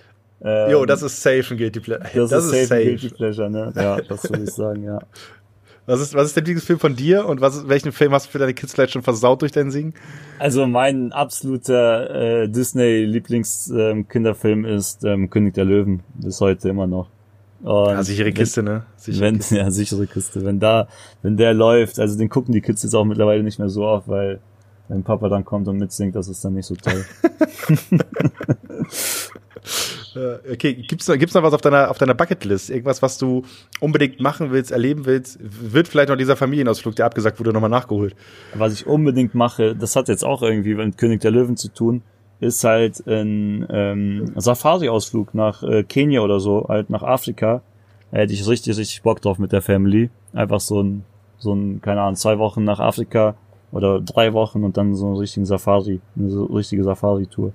[0.42, 2.11] Ähm, jo, das ist safe ein Guilty Pleasure.
[2.14, 2.84] Das, das, ist safe, safe.
[2.84, 3.72] Guilty Pleasure, ne?
[3.74, 4.99] Ja, das würde ich sagen, ja.
[5.88, 8.40] Was ist, was ist der Lieblingsfilm von dir und was, welchen Film hast du für
[8.40, 9.94] deine Kids vielleicht schon versaut durch dein Singen?
[10.40, 16.03] Also mein absoluter äh, Disney-Lieblings-Kinderfilm ähm, ist ähm, König der Löwen.
[16.14, 17.07] Bis heute immer noch.
[17.62, 18.82] Und ja, sichere Kiste, ne?
[18.97, 19.57] Sichere wenn, Kiste.
[19.59, 20.44] Ja, sichere Kiste.
[20.44, 20.88] Wenn da,
[21.22, 24.09] wenn der läuft, also den gucken die Kids jetzt auch mittlerweile nicht mehr so oft,
[24.09, 24.40] weil
[24.89, 27.05] wenn Papa dann kommt und mitsingt, das ist dann nicht so toll.
[30.53, 32.70] okay, gibt's noch, gibt's noch was auf deiner, auf deiner Bucketlist?
[32.70, 33.43] Irgendwas, was du
[33.80, 35.39] unbedingt machen willst, erleben willst?
[35.41, 38.14] Wird vielleicht noch dieser Familienausflug, der abgesagt wurde, nochmal nachgeholt?
[38.55, 42.03] Was ich unbedingt mache, das hat jetzt auch irgendwie mit König der Löwen zu tun,
[42.41, 47.62] ist halt ein ähm, Safari-Ausflug nach äh, Kenia oder so, halt nach Afrika.
[48.12, 50.11] Da hätte ich richtig, richtig Bock drauf mit der Family.
[50.32, 51.05] Einfach so ein,
[51.39, 53.37] so ein, keine Ahnung, zwei Wochen nach Afrika
[53.73, 57.53] oder drei Wochen und dann so einen richtigen Safari, eine so richtige Safari-Tour.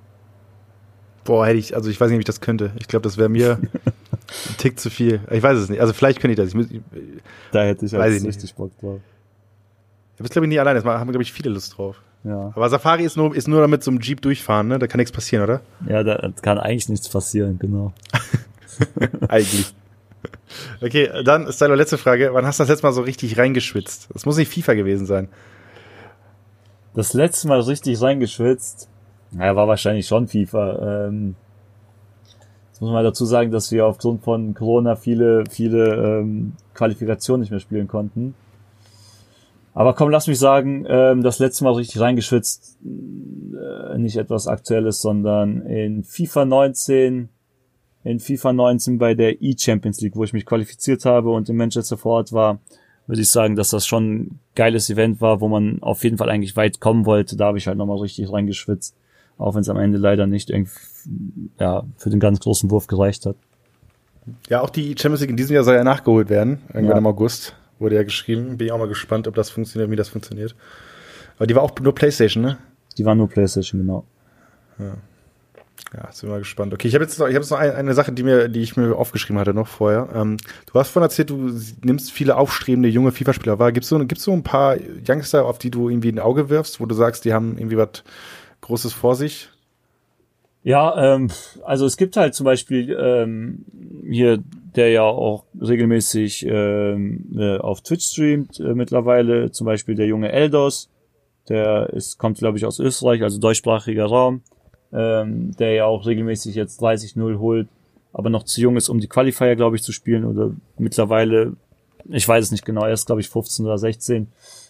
[1.24, 2.72] Boah, hätte ich, also ich weiß nicht, ob ich das könnte.
[2.80, 5.22] Ich glaube, das wäre mir ein Tick zu viel.
[5.30, 5.82] Ich weiß es nicht.
[5.82, 6.54] Also vielleicht könnte ich das.
[6.54, 6.82] Ich,
[7.52, 9.00] da hätte ich, weiß ich richtig Bock drauf.
[10.18, 10.82] Du bist, glaube ich, nie alleine.
[10.82, 12.02] Da haben, glaube ich, viele Lust drauf.
[12.24, 12.52] Ja.
[12.56, 14.78] Aber Safari ist nur, ist nur damit so einem Jeep durchfahren, ne?
[14.78, 15.62] Da kann nichts passieren, oder?
[15.88, 17.94] Ja, da kann eigentlich nichts passieren, genau.
[19.28, 19.74] eigentlich.
[20.82, 22.30] Okay, dann ist deine letzte Frage.
[22.34, 24.10] Wann hast du das letzte Mal so richtig reingeschwitzt?
[24.14, 25.30] Das muss nicht FIFA gewesen sein.
[26.94, 28.90] Das letzte Mal richtig reingeschwitzt?
[29.32, 31.08] Naja, war wahrscheinlich schon FIFA.
[31.08, 31.36] Ähm,
[32.70, 37.52] jetzt muss man dazu sagen, dass wir aufgrund von Corona viele, viele ähm, Qualifikationen nicht
[37.52, 38.36] mehr spielen konnten.
[39.74, 45.02] Aber komm, lass mich sagen, ähm, das letzte Mal richtig reingeschwitzt, äh, nicht etwas Aktuelles,
[45.02, 47.30] sondern in FIFA 19,
[48.04, 51.98] in FIFA 19 bei der E-Champions League, wo ich mich qualifiziert habe und in Manchester
[51.98, 52.60] vor Ort war,
[53.08, 56.30] würde ich sagen, dass das schon ein geiles Event war, wo man auf jeden Fall
[56.30, 57.36] eigentlich weit kommen wollte.
[57.36, 58.96] Da habe ich halt nochmal richtig reingeschwitzt,
[59.38, 60.72] auch wenn es am Ende leider nicht irgendwie,
[61.60, 63.36] ja, für den ganz großen Wurf gereicht hat.
[64.50, 66.98] Ja, auch die Champions League in diesem Jahr soll ja nachgeholt werden, irgendwann ja.
[66.98, 68.58] im August wurde ja geschrieben.
[68.58, 70.56] Bin ich auch mal gespannt, ob das funktioniert, wie das funktioniert.
[71.38, 72.58] Aber die war auch nur PlayStation, ne?
[72.98, 74.06] Die war nur PlayStation, genau.
[74.80, 74.98] Ja.
[75.94, 76.74] Ja, sind wir mal gespannt.
[76.74, 78.62] Okay, ich habe jetzt noch, ich habe jetzt noch eine, eine, Sache, die mir, die
[78.62, 80.08] ich mir aufgeschrieben hatte noch vorher.
[80.14, 80.38] Ähm,
[80.72, 81.52] du hast vorhin erzählt, du
[81.84, 83.72] nimmst viele aufstrebende junge FIFA-Spieler wahr.
[83.72, 84.78] Gibt's so, gibt's so ein paar
[85.08, 88.04] Youngster, auf die du irgendwie ein Auge wirfst, wo du sagst, die haben irgendwie was
[88.62, 89.50] Großes vor sich?
[90.64, 91.30] Ja, ähm,
[91.64, 93.66] also es gibt halt zum Beispiel ähm,
[94.08, 94.40] hier,
[94.76, 100.32] der ja auch regelmäßig ähm, äh, auf Twitch streamt äh, mittlerweile, zum Beispiel der junge
[100.32, 100.90] Eldos,
[101.50, 104.44] der ist, kommt glaube ich aus Österreich, also deutschsprachiger Raum,
[104.94, 107.68] ähm, der ja auch regelmäßig jetzt 30-0 holt,
[108.14, 111.54] aber noch zu jung ist, um die Qualifier glaube ich zu spielen oder mittlerweile,
[112.10, 114.28] ich weiß es nicht genau, er ist glaube ich 15 oder 16.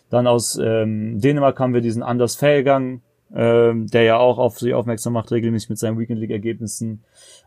[0.09, 3.01] Dann aus ähm, Dänemark haben wir diesen Anders Fellgang,
[3.34, 7.03] ähm, der ja auch auf sich aufmerksam macht, regelmäßig mit seinen Weekend League Ergebnissen.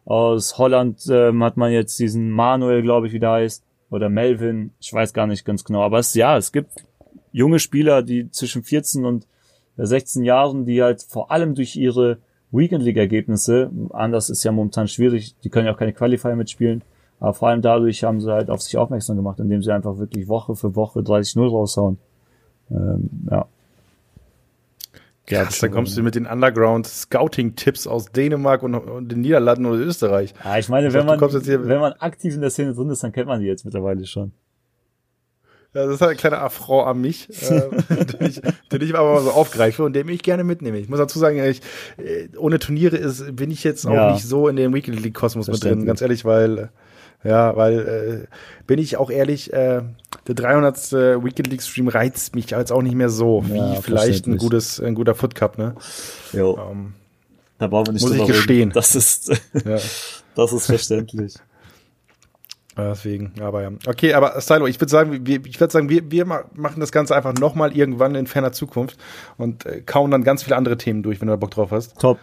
[0.07, 4.73] Aus Holland ähm, hat man jetzt diesen Manuel, glaube ich, wie der heißt, oder Melvin,
[4.81, 6.85] ich weiß gar nicht ganz genau, aber es, ja, es gibt
[7.33, 9.27] junge Spieler, die zwischen 14 und
[9.77, 12.19] 16 Jahren, die halt vor allem durch ihre
[12.55, 16.83] Weekend League Ergebnisse, anders ist ja momentan schwierig, die können ja auch keine Qualifier mitspielen,
[17.21, 20.29] aber vor allem dadurch haben sie halt auf sich aufmerksam gemacht, indem sie einfach wirklich
[20.29, 21.99] Woche für Woche 30-0 raushauen.
[22.71, 23.47] Ähm, ja.
[25.27, 30.35] Krass, da kommst du mit den Underground-Scouting-Tipps aus Dänemark und, und, den Niederlanden oder Österreich.
[30.45, 33.13] Ja, ich meine, ich wenn, man, wenn man aktiv in der Szene drin ist, dann
[33.13, 34.33] kennt man die jetzt mittlerweile schon.
[35.75, 37.63] Ja, das ist halt ein kleiner Affront an mich, äh,
[38.19, 40.79] den, ich, den ich aber mal so aufgreife und den ich gerne mitnehme.
[40.79, 41.61] Ich muss dazu sagen, ich,
[41.97, 44.13] äh, ohne Turniere ist, bin ich jetzt auch ja.
[44.13, 46.71] nicht so in dem Weekly League Kosmos mit drin, ganz ehrlich, weil
[47.25, 49.83] ja, weil, äh, bin ich auch ehrlich, äh,
[50.27, 50.93] der 300.
[51.25, 54.79] Weekend League Stream reizt mich als auch nicht mehr so, wie ja, vielleicht ein gutes,
[54.79, 55.75] ein guter Foot Cup, ne?
[56.35, 56.59] Jo.
[56.71, 56.93] Ähm,
[57.59, 58.57] da brauchen wir nicht Muss ich gestehen.
[58.57, 58.73] Reden.
[58.73, 59.29] Das ist,
[59.65, 59.79] ja.
[60.35, 61.35] das ist verständlich.
[62.77, 63.71] Deswegen, aber ja.
[63.87, 67.15] Okay, aber Stylo, ich würde sagen, wir, ich würde sagen, wir, wir machen das Ganze
[67.15, 68.99] einfach nochmal irgendwann in ferner Zukunft
[69.37, 71.99] und äh, kauen dann ganz viele andere Themen durch, wenn du da Bock drauf hast.
[72.01, 72.19] Top.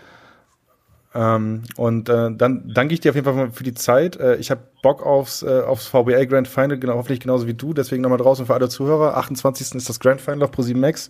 [1.14, 4.18] Ähm, und äh, dann danke ich dir auf jeden Fall für die Zeit.
[4.18, 7.74] Äh, ich habe Bock aufs, äh, aufs VBL Grand Final, genau, hoffentlich genauso wie du.
[7.74, 9.18] Deswegen nochmal draußen für alle Zuhörer.
[9.18, 9.76] 28.
[9.76, 11.10] ist das Grand Final auf Pro7 Max.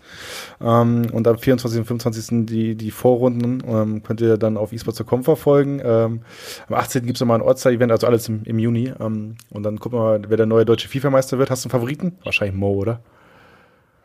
[0.59, 1.79] Ähm, und am 24.
[1.79, 2.47] und 25.
[2.47, 5.81] die, die Vorrunden ähm, könnt ihr dann auf esports.com verfolgen.
[5.83, 6.21] Ähm,
[6.67, 7.05] am 18.
[7.05, 8.91] gibt's nochmal ein Ortsteil-Event, also alles im, im Juni.
[8.99, 11.51] Ähm, und dann gucken wir mal, wer der neue deutsche FIFA-Meister wird.
[11.51, 12.17] Hast du einen Favoriten?
[12.23, 13.01] Wahrscheinlich Mo, oder?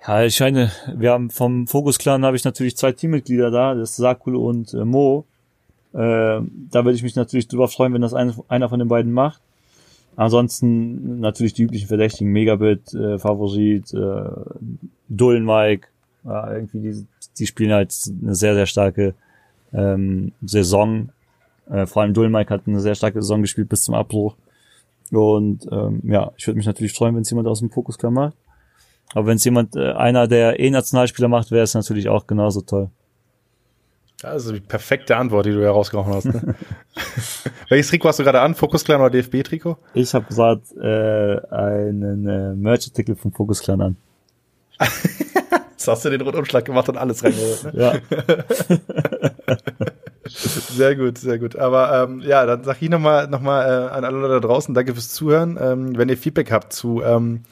[0.07, 3.91] Ja, ich meine, wir haben vom Focus Clan habe ich natürlich zwei Teammitglieder da, das
[3.91, 5.25] ist Sakul und äh, Mo.
[5.97, 9.13] Äh, da würde ich mich natürlich drüber freuen, wenn das ein, einer von den beiden
[9.13, 9.41] macht.
[10.15, 14.25] Ansonsten natürlich die üblichen Verdächtigen, Megabit, äh, Favorit, äh,
[15.09, 15.89] Dullen Mike,
[16.25, 17.07] ja, irgendwie die,
[17.39, 19.15] die spielen halt eine sehr, sehr starke
[19.73, 21.11] ähm, Saison.
[21.71, 24.37] Äh, vor allem Dullen Mike hat eine sehr starke Saison gespielt bis zum Abbruch.
[25.13, 28.35] Und ähm, ja, ich würde mich natürlich freuen, wenn es jemand aus dem Fokus macht.
[29.15, 32.91] Aber wenn es jemand, äh, einer der E-Nationalspieler macht, wäre es natürlich auch genauso toll.
[34.23, 36.25] Also die perfekte Antwort, die du herausgehauen hast.
[36.27, 36.55] Ne?
[37.69, 38.55] Welches Trikot hast du gerade an?
[38.55, 39.77] Focus Clan oder DFB-Trikot?
[39.95, 40.63] Ich habe gerade
[41.51, 43.97] äh, einen äh, Merch-Artikel vom Focus Clan an.
[45.73, 47.75] Jetzt hast du den Rundumschlag gemacht und alles reingeholt.
[47.75, 47.81] Ne?
[47.81, 47.95] Ja.
[50.29, 51.57] Sehr gut, sehr gut.
[51.57, 54.93] Aber ähm, ja, dann sag ich nochmal noch mal, äh, an alle da draußen, danke
[54.93, 55.59] fürs Zuhören.
[55.61, 57.43] Ähm, wenn ihr Feedback habt zu ähm,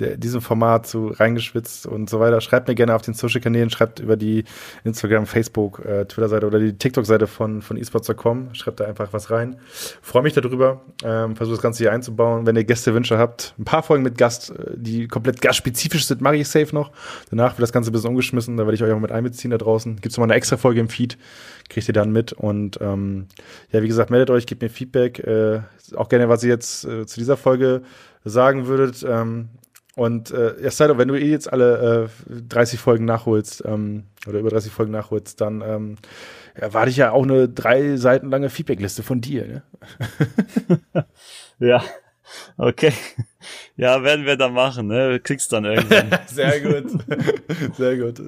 [0.00, 4.00] der, diesem Format, zu reingeschwitzt und so weiter, schreibt mir gerne auf den Social-Kanälen, schreibt
[4.00, 4.44] über die
[4.84, 9.56] Instagram, Facebook, äh, Twitter-Seite oder die TikTok-Seite von, von esports.com, schreibt da einfach was rein.
[10.02, 12.46] Freue mich darüber, ähm, versuche das Ganze hier einzubauen.
[12.46, 16.36] Wenn ihr Gästewünsche habt, ein paar Folgen mit Gast, äh, die komplett gastspezifisch sind, mache
[16.36, 16.92] ich safe noch.
[17.30, 19.58] Danach wird das Ganze ein bisschen umgeschmissen, da werde ich euch auch mit einbeziehen da
[19.58, 19.96] draußen.
[19.96, 21.18] Gibt es nochmal eine extra Folge im Feed,
[21.68, 22.32] kriegt ihr dann mit.
[22.32, 23.26] Und ähm,
[23.72, 25.60] ja, wie gesagt, meldet euch, gebt mir Feedback, äh,
[25.96, 27.82] auch gerne, was ihr jetzt äh, zu dieser Folge
[28.24, 29.04] sagen würdet.
[29.08, 29.48] Ähm,
[29.98, 34.38] und äh, ja, Sido, wenn du eh jetzt alle äh, 30 Folgen nachholst ähm, oder
[34.38, 35.96] über 30 Folgen nachholst, dann ähm,
[36.54, 39.44] erwarte ich ja auch eine drei Seiten lange Feedbackliste von dir.
[39.48, 41.06] Ne?
[41.58, 41.82] ja,
[42.56, 42.92] okay.
[43.76, 45.20] Ja, werden wir da machen, ne?
[45.20, 46.10] Kriegst dann irgendwann.
[46.26, 46.90] Sehr gut.
[47.76, 48.20] Sehr gut.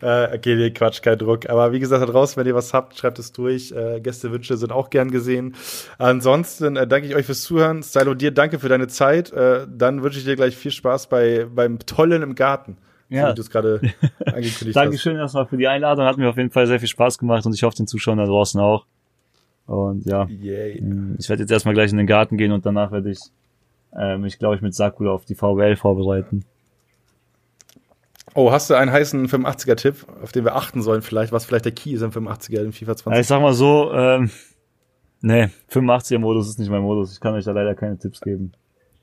[0.00, 1.50] Äh, okay, nee, Quatsch, kein Druck.
[1.50, 3.72] Aber wie gesagt, raus, wenn ihr was habt, schreibt es durch.
[3.72, 5.54] Äh, Gästewünsche sind auch gern gesehen.
[5.98, 7.82] Ansonsten äh, danke ich euch fürs Zuhören.
[7.82, 9.30] Stylo, dir danke für deine Zeit.
[9.32, 12.78] Äh, dann wünsche ich dir gleich viel Spaß bei, beim Tollen im Garten.
[13.10, 13.30] Ja.
[13.30, 13.74] Wie du es gerade
[14.24, 14.76] angekündigt hast.
[14.76, 16.06] Dankeschön erstmal für die Einladung.
[16.06, 18.24] Hat mir auf jeden Fall sehr viel Spaß gemacht und ich hoffe den Zuschauern da
[18.24, 18.86] draußen auch.
[19.66, 20.82] Und ja, Yay.
[21.18, 23.18] ich werde jetzt erstmal gleich in den Garten gehen und danach werde ich
[23.96, 26.44] äh, mich, glaube ich, mit Sakula auf die VWL vorbereiten.
[28.34, 31.72] Oh, hast du einen heißen 85er-Tipp, auf den wir achten sollen vielleicht, was vielleicht der
[31.72, 33.14] Key ist im 85er in FIFA 20?
[33.14, 34.30] Ja, ich sag mal so, ähm,
[35.22, 37.14] nee, 85er-Modus ist nicht mein Modus.
[37.14, 38.52] Ich kann euch da leider keine Tipps geben.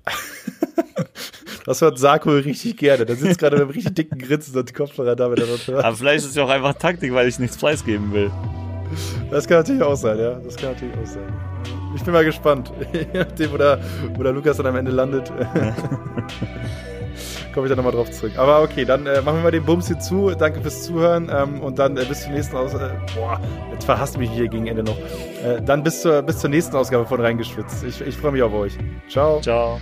[1.66, 3.06] das hört Sakul richtig gerne.
[3.06, 5.84] Der sitzt gerade mit einem richtig dicken Grinsen und Kopfhörer da, wenn er das hört.
[5.84, 8.32] Aber vielleicht ist es ja auch einfach Taktik, weil ich nichts preisgeben will.
[9.34, 10.36] Das kann natürlich auch sein, ja.
[10.36, 11.34] Das kann natürlich auch sein.
[11.96, 12.72] Ich bin mal gespannt.
[12.94, 13.80] Je nachdem, wo der,
[14.16, 15.32] wo der Lukas dann am Ende landet.
[17.54, 18.34] komme ich dann nochmal drauf zurück.
[18.38, 20.32] Aber okay, dann äh, machen wir mal den Bums hier zu.
[20.32, 22.86] Danke fürs Zuhören ähm, und dann äh, bis zur nächsten Ausgabe.
[22.86, 23.40] Äh, boah,
[23.72, 24.98] jetzt verhasst mich hier gegen Ende noch.
[24.98, 27.84] Äh, dann bis zur, bis zur nächsten Ausgabe von Reingeschwitzt.
[27.84, 28.74] Ich, ich freue mich auf euch.
[29.08, 29.40] Ciao.
[29.42, 29.80] Ciao.